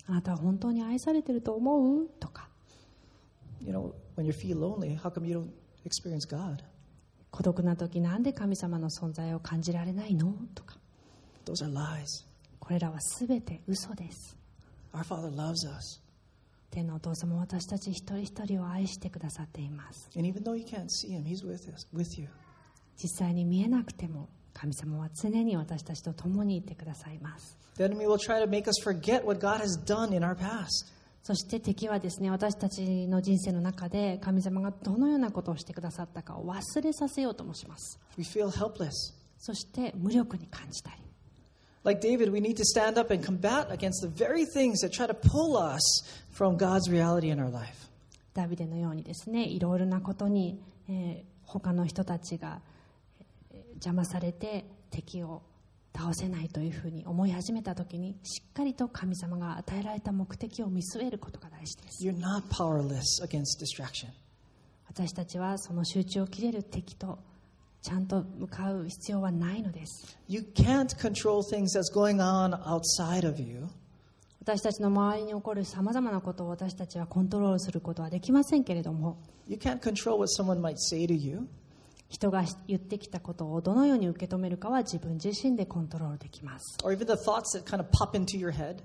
[0.08, 2.08] あなたは本当に愛されていると思う？
[2.20, 2.50] とか。
[7.30, 10.34] 孤独な時なんで神様の存在を感じられないの？
[10.56, 10.78] とか。
[12.60, 14.36] これらはすべて嘘です。
[16.72, 22.28] 天のお父様は私たち一人一人を愛してくださっています And even though you can't see him, he's with us, with you.
[23.02, 30.36] 実際に見えなくても神様は常に私たちと共にいてくださいます The enemy will try to make us forget what God has done in our
[30.36, 30.92] past.
[31.22, 38.92] そして敵はですね私たちの人生の中で神様がどのようなことをしてくださったかを忘れさせようともします We feel helpless.
[39.38, 40.98] そして無力に感じたり
[41.88, 45.08] Like David, we need to stand up and combat against the very things that try
[45.08, 45.82] to pull us
[46.32, 47.88] from God's reality in our life.
[48.34, 50.60] ダビデのようにですねいろいろなことに、
[50.90, 52.60] えー他の人たちが
[53.22, 55.44] えー邪魔されて敵を
[55.96, 64.10] 倒せないというふうに思い始めた時にしっかりと神様が与えられた目的を見据えることが大事です You're not powerless against distraction.
[64.90, 67.18] 私たちはその集中を切れる敵と
[67.82, 73.68] ちゃんと向かう必要はないのです You can't control things that's going on outside of you.
[74.42, 79.18] 私たちの周りに起こるさまざまなことを私たちはコントロールすることはできませんけれども
[79.48, 81.48] You can't control what someone might say to you.
[82.10, 88.78] 人が言ってきたことをどのように受け止めるかは自分自身でコントロールできます Or even the thoughts that kind of pop into your head.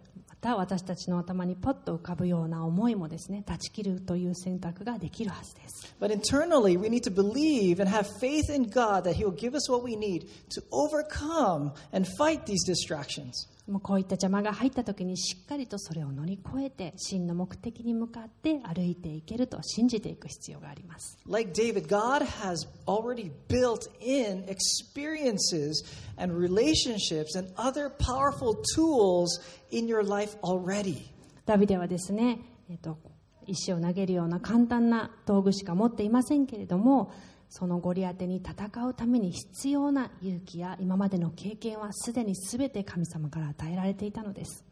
[0.43, 9.31] また私たちの頭にポッと浮かぶような思いもですね断ち切るという選択ができるはずです But internally, we need to believe and have faith in God that He will
[9.31, 13.47] give us what we need to overcome and fight these distractions.
[13.69, 25.85] もうこういった邪魔が入った時にしっかりとそれを乗り越えて真の目的に向かって歩いていけると信じていく必要があります Like David, God has already built in experiences
[26.19, 29.41] and relationships and other powerful tools
[29.71, 31.13] in your life already.
[31.47, 32.99] ダビデはですね、えっと
[33.47, 37.13] 石を投げるような簡単な道具しか持っていませんけれども
[37.55, 44.65] そのゴリアテに戦うために必要な勇気や今までの経験はすでに全て神様から与えられていたのです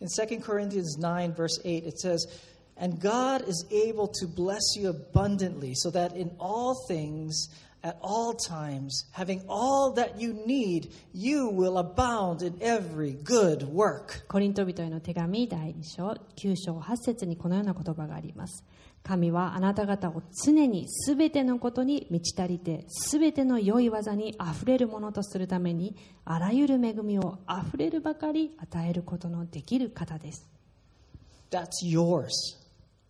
[0.00, 2.26] In 2 Corinthians 9, verse 8, it says,
[2.78, 7.48] And God is able to bless you abundantly, so that in all things,
[7.82, 14.26] at all times, having all that you need, you will abound in every good work.
[14.28, 18.64] コリント人への手紙第2章9章8節にこのような言葉があります
[19.06, 25.94] 神はあなた方を常にすべてのことに満ち足りてすべての良い技にあふれるものとするために
[26.24, 30.48] あらゆる恵みをあふれるばかり与えることのできる方です
[31.52, 32.30] That's yours.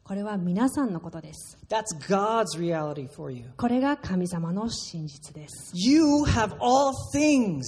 [0.05, 3.47] これは皆さんのことです That's God's reality for you.
[3.57, 7.62] これが神様の真実です You have all things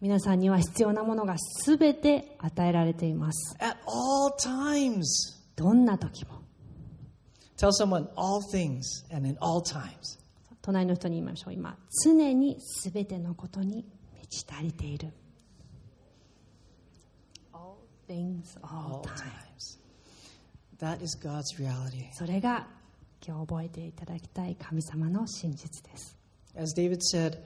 [0.00, 5.04] 皆さんには必要なものがすべて与えられています at all times.
[5.54, 6.39] どんな時も
[7.59, 10.19] Tell someone all things and in all times.
[10.61, 13.85] 隣の人に言いましょう今常にすべてのことに
[14.15, 15.13] 満ち足りている
[17.53, 17.75] All
[18.09, 19.79] things all All time times.
[20.79, 22.11] That is God's reality.
[22.13, 22.67] それが
[23.25, 26.17] 今日覚えていただきたい神様の真実です
[26.57, 27.37] As David said,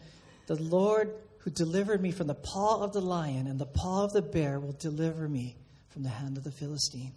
[0.47, 4.14] the Lord who delivered me from the paw of the lion and the paw of
[4.14, 5.56] the bear will deliver me
[5.89, 7.12] from the hand of the Philistine.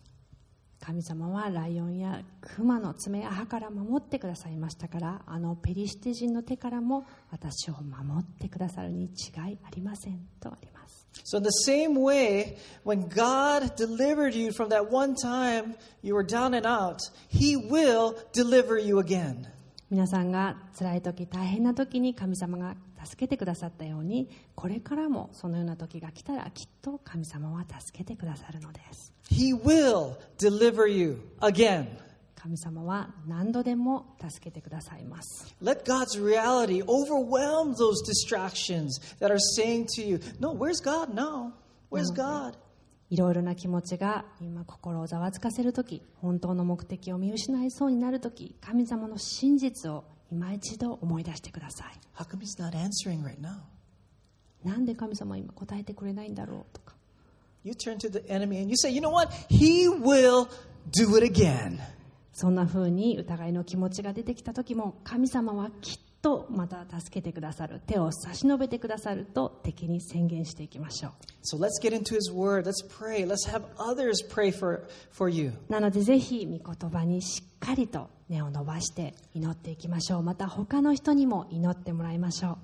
[0.79, 9.07] 神様はライオンや熊の爪や歯から守ってくださいましたからあのペリシテ人の手からも私を守ってくださるに違
[9.51, 16.23] いありませんとあります So, in the same way, when God delivered you from that one time you were
[16.23, 19.47] down and out, He will deliver you again.
[19.89, 22.75] 皆さんが辛い時大変な時に神様が
[23.07, 31.87] 助けてくださったようにこれからもそのような時が来たらきっと神様は助けてくださるのです He will deliver you again.
[32.35, 41.13] 神様は何度でも助けてくださいます Let God's reality overwhelm those distractions that are saying to you, No, where's God
[41.13, 41.53] now?
[41.89, 42.57] Where's God?
[43.09, 51.87] いろいろな気持ちが今心をざわつかせる時本当の目的を見失いそうになる時神様の真実を今一度思い出してください。
[54.63, 56.95] なんで神様今答えてくれないんだろうとか。
[62.33, 71.11] そんな風に疑いの気持ちが出てきた時も神様はきっとまた助けてくださる手を差し伸べてくださると敵に宣言していきましょう
[71.41, 72.67] So let's get into His Word.
[72.67, 73.25] Let's pray.
[73.25, 75.53] Let's have others pray for, for you.
[75.69, 82.57] なのでぜひ御言葉にしっかりと根を伸ばして祈っていきましょうまた他の人にも祈ってもらいましょう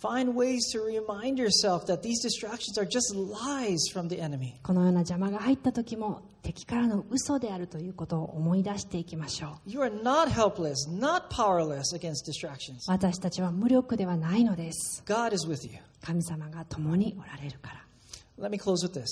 [0.00, 4.60] Find ways to remind yourself that these distractions are just lies from the enemy.
[4.62, 12.80] このような邪魔が入った時も敵からの嘘であるということを思い出していきましょう You are not helpless, not powerless against distractions.
[12.86, 15.78] 私たちは無力ではないのです God is with you.
[16.02, 17.84] 神様が共におられるから
[18.38, 19.06] Let me close with this.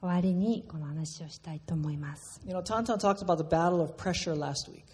[0.00, 4.84] 終わりにこの話をしたいと思います You know, Tantan talked about the battle of pressure last week.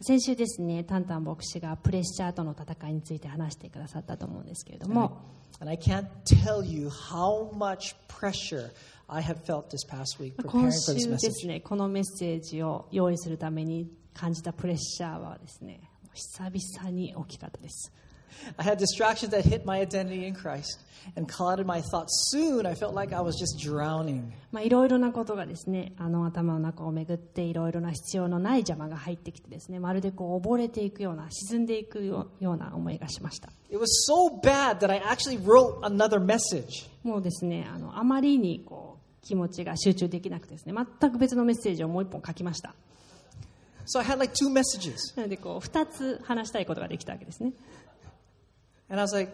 [0.00, 5.22] 先週ですねタンタン牧師がプレッシャーとの戦いについて話してくださったと思うんですけれども、
[5.60, 8.70] And I can't tell you how much pressure
[9.08, 15.80] I have felt this past week 今 preparing for 週 this で.すねこのメッセージを用意するために感じたプレッシャーはですね
[16.12, 17.92] 久々に大きかったです
[18.58, 20.80] I had distractions that hit my identity in Christ
[21.16, 22.30] and clouded my thoughts.
[22.30, 24.32] Soon I felt like I was just drowning.
[24.52, 36.88] まあ、いろいろなことがですねあの頭の中を巡っていろいろな必要のない邪魔が入ってきてですねまるでこう溺れていくような沈んでいくよような思いがしました It was so bad that I actually wrote another message.
[37.02, 42.74] もうですねあのあまりにこう気持ちが集中できなくてですね全く別のメッセージをもう一本書きました
[43.86, 45.14] So I had like two messages.
[45.16, 47.52] なのでこう2つ話したいことができたわけですね
[48.89, 49.29] And I was like,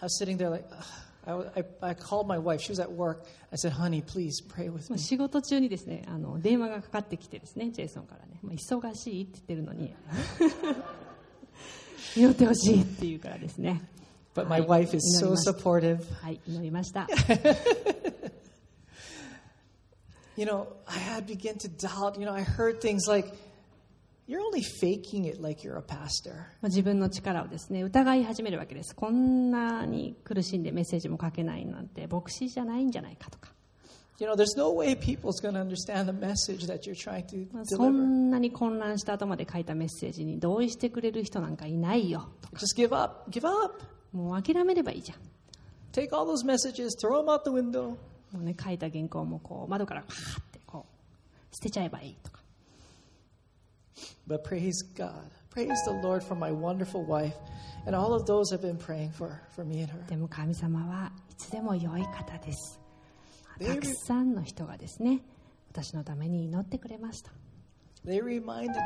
[0.00, 0.84] I was sitting there like, ugh.
[1.26, 2.60] I, I, I called my wife.
[2.60, 3.26] She was at work.
[3.52, 4.98] I said, honey, please pray with まあ me.
[4.98, 9.92] 仕事中にですねあの電話がかかってきてですねジェイソンからね、まあ、忙しいって言ってるのに
[12.16, 13.82] 祈ってほしいって言うからですね
[14.34, 16.22] But my wife is so 祈りました supportive.
[16.22, 17.08] はい祈りました
[20.36, 22.18] You know, I had begun to doubt.
[22.20, 23.32] You know, I heard things like,
[26.63, 28.95] 自分の力をですね疑い始めるわけです。
[28.95, 33.51] こんなに苦しんでメッセージも書けないなんて、牧師じゃないんじゃないかとか。
[37.65, 42.29] そんなに混乱した後まで書いたメッセージに同意してくれる人なんかいないよ。
[44.13, 45.17] もう諦めればいいじゃん。
[48.31, 52.40] もうね、書いた原稿もこう窓からパーってこう捨てちゃえばいいとか。
[54.27, 55.29] But praise God.
[55.49, 57.35] Praise the Lord for my wonderful wife
[57.85, 59.99] and all of those have been praying for, for me and her.
[60.07, 62.79] でも神様はいつでも良い方です
[63.59, 65.19] でたくさんの人がですね
[65.71, 67.31] 私のために祈ってくれました
[68.05, 68.77] They reminded me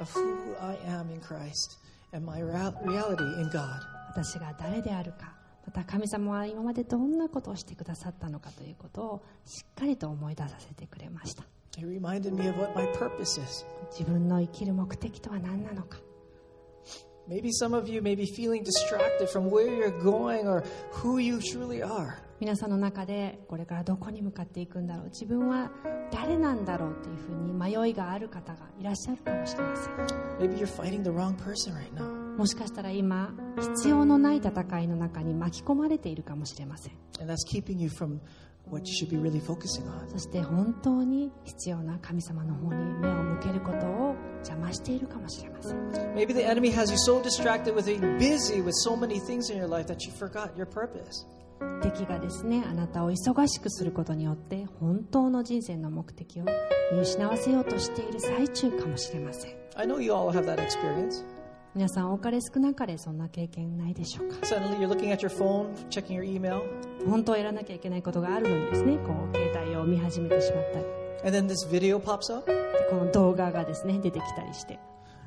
[0.00, 1.78] of who I am in Christ
[2.12, 3.80] and my rea- reality in God.
[4.10, 5.32] 私が誰であるか
[5.66, 11.42] また神様は今までどんなことをしてくださったのかということをしっかりと思い出させてくれました
[11.78, 13.64] He reminded me of what my purpose is.
[13.92, 15.98] 自分の生きる目的とは何なのか
[17.28, 21.36] Maybe some of you may be feeling distracted from where you're going or who you
[21.36, 22.14] truly are.
[22.40, 25.70] 皆さんの中でこれからどこに向かっていくんだろう自分は
[26.10, 29.94] 誰なんだろうっていうふうに迷いがある方がいらっしゃるかもしれません
[30.40, 32.04] Maybe you're fighting the wrong person right now.
[32.36, 38.20] もしかしたら今必要のない戦いの中に巻き込まれているかもしれません And that's keeping you from
[38.70, 45.78] そして本当に必要な神様の方に目を向けることを邪魔しているかもしれません。
[45.92, 46.04] So
[48.72, 48.92] so、
[50.54, 50.66] your your
[51.80, 56.44] 敵がですね、あなたを忙しくすることによって本当の人生の目的を
[56.92, 59.56] 見失わせようとしている最中かもしれません。
[59.76, 61.24] I know you all have that experience.
[61.74, 66.62] 皆さん、おかれ少なかれそんな経験ないでしょうか？Suddenly you're looking at your phone, checking your email.
[67.06, 70.84] 本当はやらなきゃいけないことがあるのにですねこう携帯を見始めてしまったり
[71.24, 72.46] and then this video pops up.
[72.46, 72.56] で
[72.90, 74.78] この動画がですね出てきたりして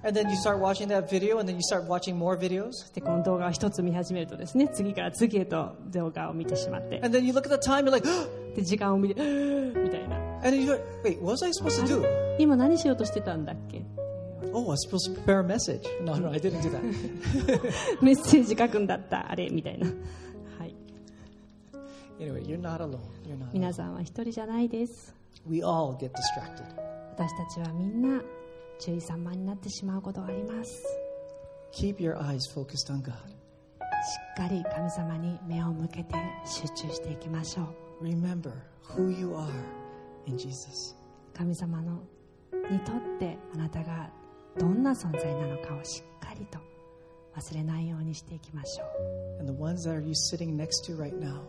[0.03, 2.91] And then you start watching that video, and then you start watching more videos.
[2.95, 8.07] でこの動画を一つ見始めるとですね次から次へと動画を見てしまって And then you look at the time, you're like,
[8.55, 12.03] で時間を見てみたいな and then you're like, wait, what was I supposed to do?
[12.39, 13.83] 今何しようとしてたんだっけ
[14.53, 15.87] Oh, I was supposed to prepare a message.
[16.03, 16.81] No, no, I didn't do that.
[18.01, 19.95] メッセージ書くんだったあれみたいな、はい、
[22.21, 23.01] anyway, you're not alone.
[23.25, 23.51] You're not.
[23.53, 25.13] 皆さんは一人じゃないです
[25.49, 26.65] We all get distracted.
[27.17, 28.21] 私たちはみんな
[28.79, 30.83] 注意散漫になってしまうことがあります
[31.73, 33.11] Keep your eyes focused on God.
[33.11, 33.13] し
[34.33, 36.15] っかり神様に目を向けて
[36.45, 37.63] 集中していきましょ
[38.01, 38.51] う Remember
[38.83, 39.47] who you are
[40.25, 40.95] in Jesus.
[41.33, 42.01] 神様の
[42.69, 44.09] にとってあなたが
[44.57, 46.59] どんな存在なのかをしっかりと
[47.35, 51.41] 忘れないようにしていきましょう And the ones that are you sitting next to right now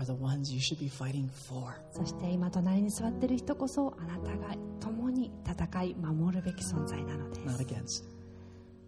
[0.00, 1.74] are the ones you should be fighting for.
[1.92, 8.04] そして今隣に座っている人こそあなたが共に戦い守るべき存在なので not す against.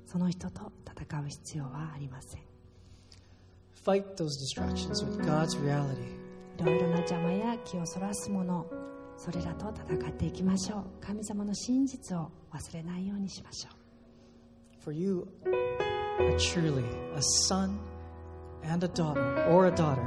[0.06, 2.42] その人と戦う必要はありません
[3.84, 6.22] Fight those distractions with God's reality.
[6.58, 8.66] いろいろな邪魔や気をそらすもの
[9.16, 15.26] それらと戦っていきましょう神様の真実を忘れないようにしましょう For you
[16.18, 16.84] are truly
[17.14, 17.78] a son
[18.64, 20.02] and a daughter, or a daughter,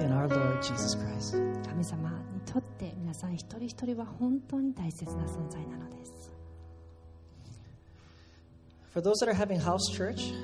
[0.00, 1.36] in our Lord Jesus Christ.
[1.68, 6.32] 神様にとって皆さん一人一人は本当に大切な存在なのです
[8.92, 10.34] For those that are having house church,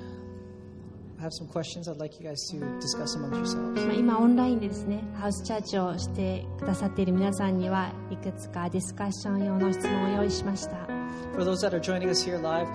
[1.18, 3.86] I have some questions I'd like you guys to discuss amongst yourselves.
[3.86, 10.76] まあ今オンラインでですねハウスチャーチをしてくださっている皆さんにはいくつかディスカッション用の質問を用意しました
[11.34, 12.66] For those that are joining us here live,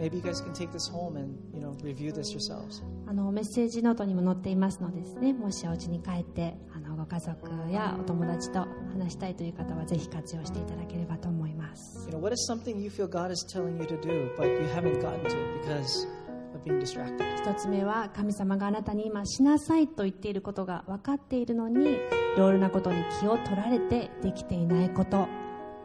[0.00, 2.82] maybe you guys can take this home and you know review this yourselves.
[3.06, 14.46] あのメッセージノートにも載っていますのでですねもしお家に帰ってあのご家族やお友達と話したいという方はぜひ活用していただければと思います You know, what is something you feel God is telling you to do, but
[14.46, 16.08] you haven't gotten to because
[16.54, 17.24] of being distracted?
[17.36, 21.96] 一つ目は神様があなたに今しなさいと言っていることが分かっているのにい
[22.36, 25.26] ろいろなことに気を取られてできていないこと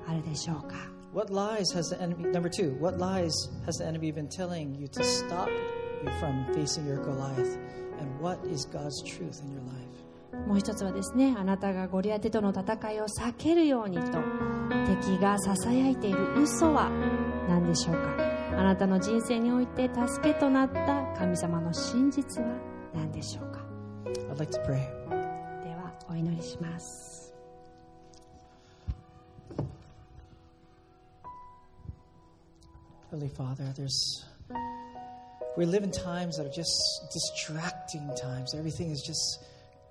[0.08, 2.26] あるでしょうか What lies has the enemy?
[2.26, 3.32] Number two, what lies
[3.66, 7.58] has the enemy been telling you to stop you from facing your Goliath?
[8.02, 10.46] And what is God's truth in your life?
[10.46, 14.04] もう一つはですねあなたがゴリアテとの戦いを避けるようにと
[15.02, 16.90] 敵がささやいている嘘は
[17.48, 18.18] 何でしょうか
[18.52, 22.48] あなたの人生において助けとなった神様の真実は
[22.94, 23.62] 何でしょうか
[24.34, 24.84] I'd like to pray.
[25.64, 27.15] ではお祈りします
[33.15, 34.25] Heavenly Father, there's
[35.57, 36.73] we live in times that are just
[37.13, 38.55] distracting times.
[38.55, 39.45] Everything is just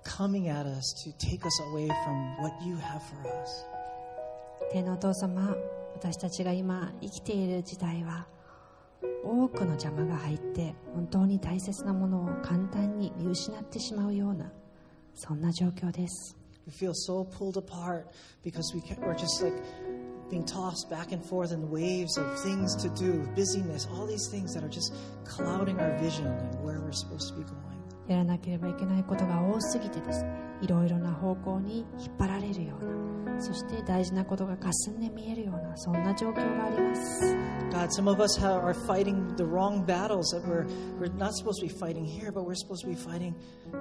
[0.04, 3.64] coming at us to take us away from what you have for us.
[4.72, 5.56] 天のお父様
[5.94, 8.26] 私たちが今生きている時代は
[9.24, 14.50] 多くの邪魔が入って本当に大切なものを簡単に見失ってしまうような
[15.14, 18.06] そんな状況です We feel so pulled apart
[18.44, 19.54] because we can, we're just like
[20.30, 24.54] being tossed back and forth in waves of things to do, busyness, all these things
[24.54, 27.70] that are just clouding our vision and where we're supposed to be going.
[28.10, 37.36] やらなければいけないことが多すぎてですねいろいろな方向に引っ張られるようなそして大事なことが霞んで見えるようなそんな状況があります
[37.70, 40.66] God, some of us have, are fighting the wrong battles that we're,
[40.98, 43.32] we're not supposed to be fighting here, but we're supposed to be fighting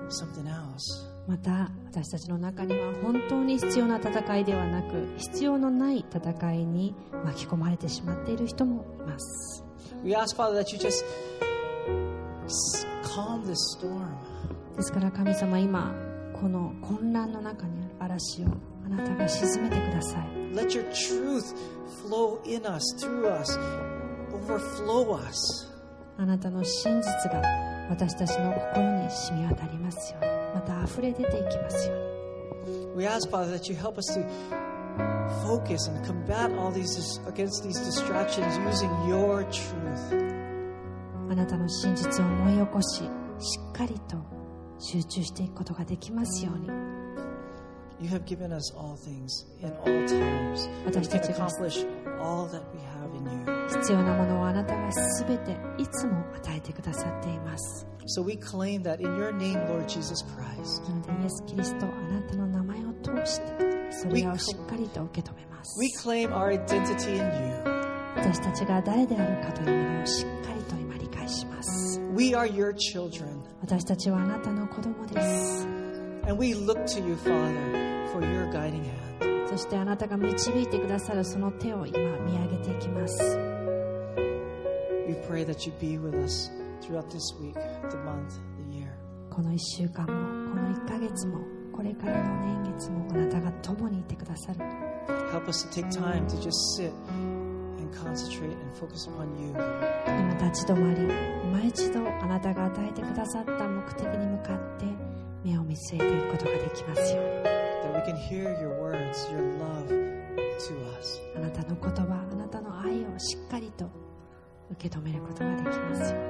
[0.10, 1.08] something else.
[1.27, 6.95] また私たちの中には本当に必要な戦いではなく必要のない戦いに
[7.25, 9.65] 巻き込まれてしまっている人もいます
[10.03, 11.05] We ask, Father, that you just
[13.03, 14.09] calm this storm.
[14.77, 15.95] ですから神様今
[16.35, 18.47] この混乱の中にある嵐を
[18.85, 21.55] あなたが沈めてください Let your truth
[22.07, 23.59] flow in us, through us,
[24.31, 25.73] overflow us.
[26.19, 27.43] あなたの真実が
[27.89, 32.05] 私たちの心に染み渡りますようにまた溢れ出ていきますように
[32.97, 34.25] We ask, Father, that you help us to
[35.43, 40.35] focus and combat all these against these distractions using your truth.
[41.31, 44.17] あなたの真実を思い起こししっかりと
[44.79, 46.69] 集中していくことができますように
[48.01, 50.69] You have given us all things in all times.
[50.85, 51.85] We can accomplish
[52.21, 52.94] all that we have.
[53.69, 63.47] 必要なものをあなたが全ていつも与えてくださっています So we claim that in your name, Lord Jesus Christ, なのでイエス・キリストあなたの名前を通して
[63.91, 67.75] それをしっかりと受け止めます we claim our identity in you.
[68.17, 75.67] 私たちが誰であるかというものをしっかりと今理解します We are your children, 私たちはあなたの子供です
[76.27, 79.34] and we look to you, Father, for your guiding hand.
[79.55, 81.97] そしてあなたが導いてくださるその手を今
[82.27, 83.39] 見上げていきます。
[89.31, 90.11] この1週間も、
[90.51, 91.39] この1ヶ月も、
[91.73, 94.59] これからの年月もあなたが共にいてくださる。
[95.31, 96.93] Help us to take time to just sit
[97.79, 99.29] and concentrate and focus upon
[100.05, 101.07] 今立ち止まり、
[101.53, 104.87] 毎一度あなたが与えてくださった目的に向かって
[105.45, 107.74] 目を見据えていくことができますように。
[107.95, 111.21] That we can hear your words, your love to us.
[111.37, 113.89] あなたの言葉あなたの愛をしっかりと
[114.73, 116.23] 受け止めることができますよう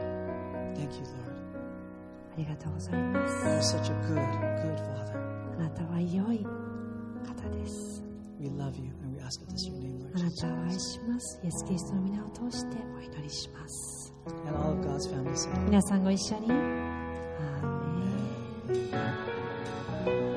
[0.79, 1.15] に Thank you, Lord.
[2.35, 3.29] ありがとうございま
[3.63, 4.17] す You're such a good,
[4.63, 5.19] good Father.
[5.55, 6.45] あなたは良い
[7.25, 8.03] 方です
[8.41, 14.13] We love you and we ask it this in your name, Lord あな.たを愛しますイエス・キリストの皆を通してお祈りします
[14.47, 16.57] And all of God's family 皆さんご一緒にアー
[18.69, 20.34] メン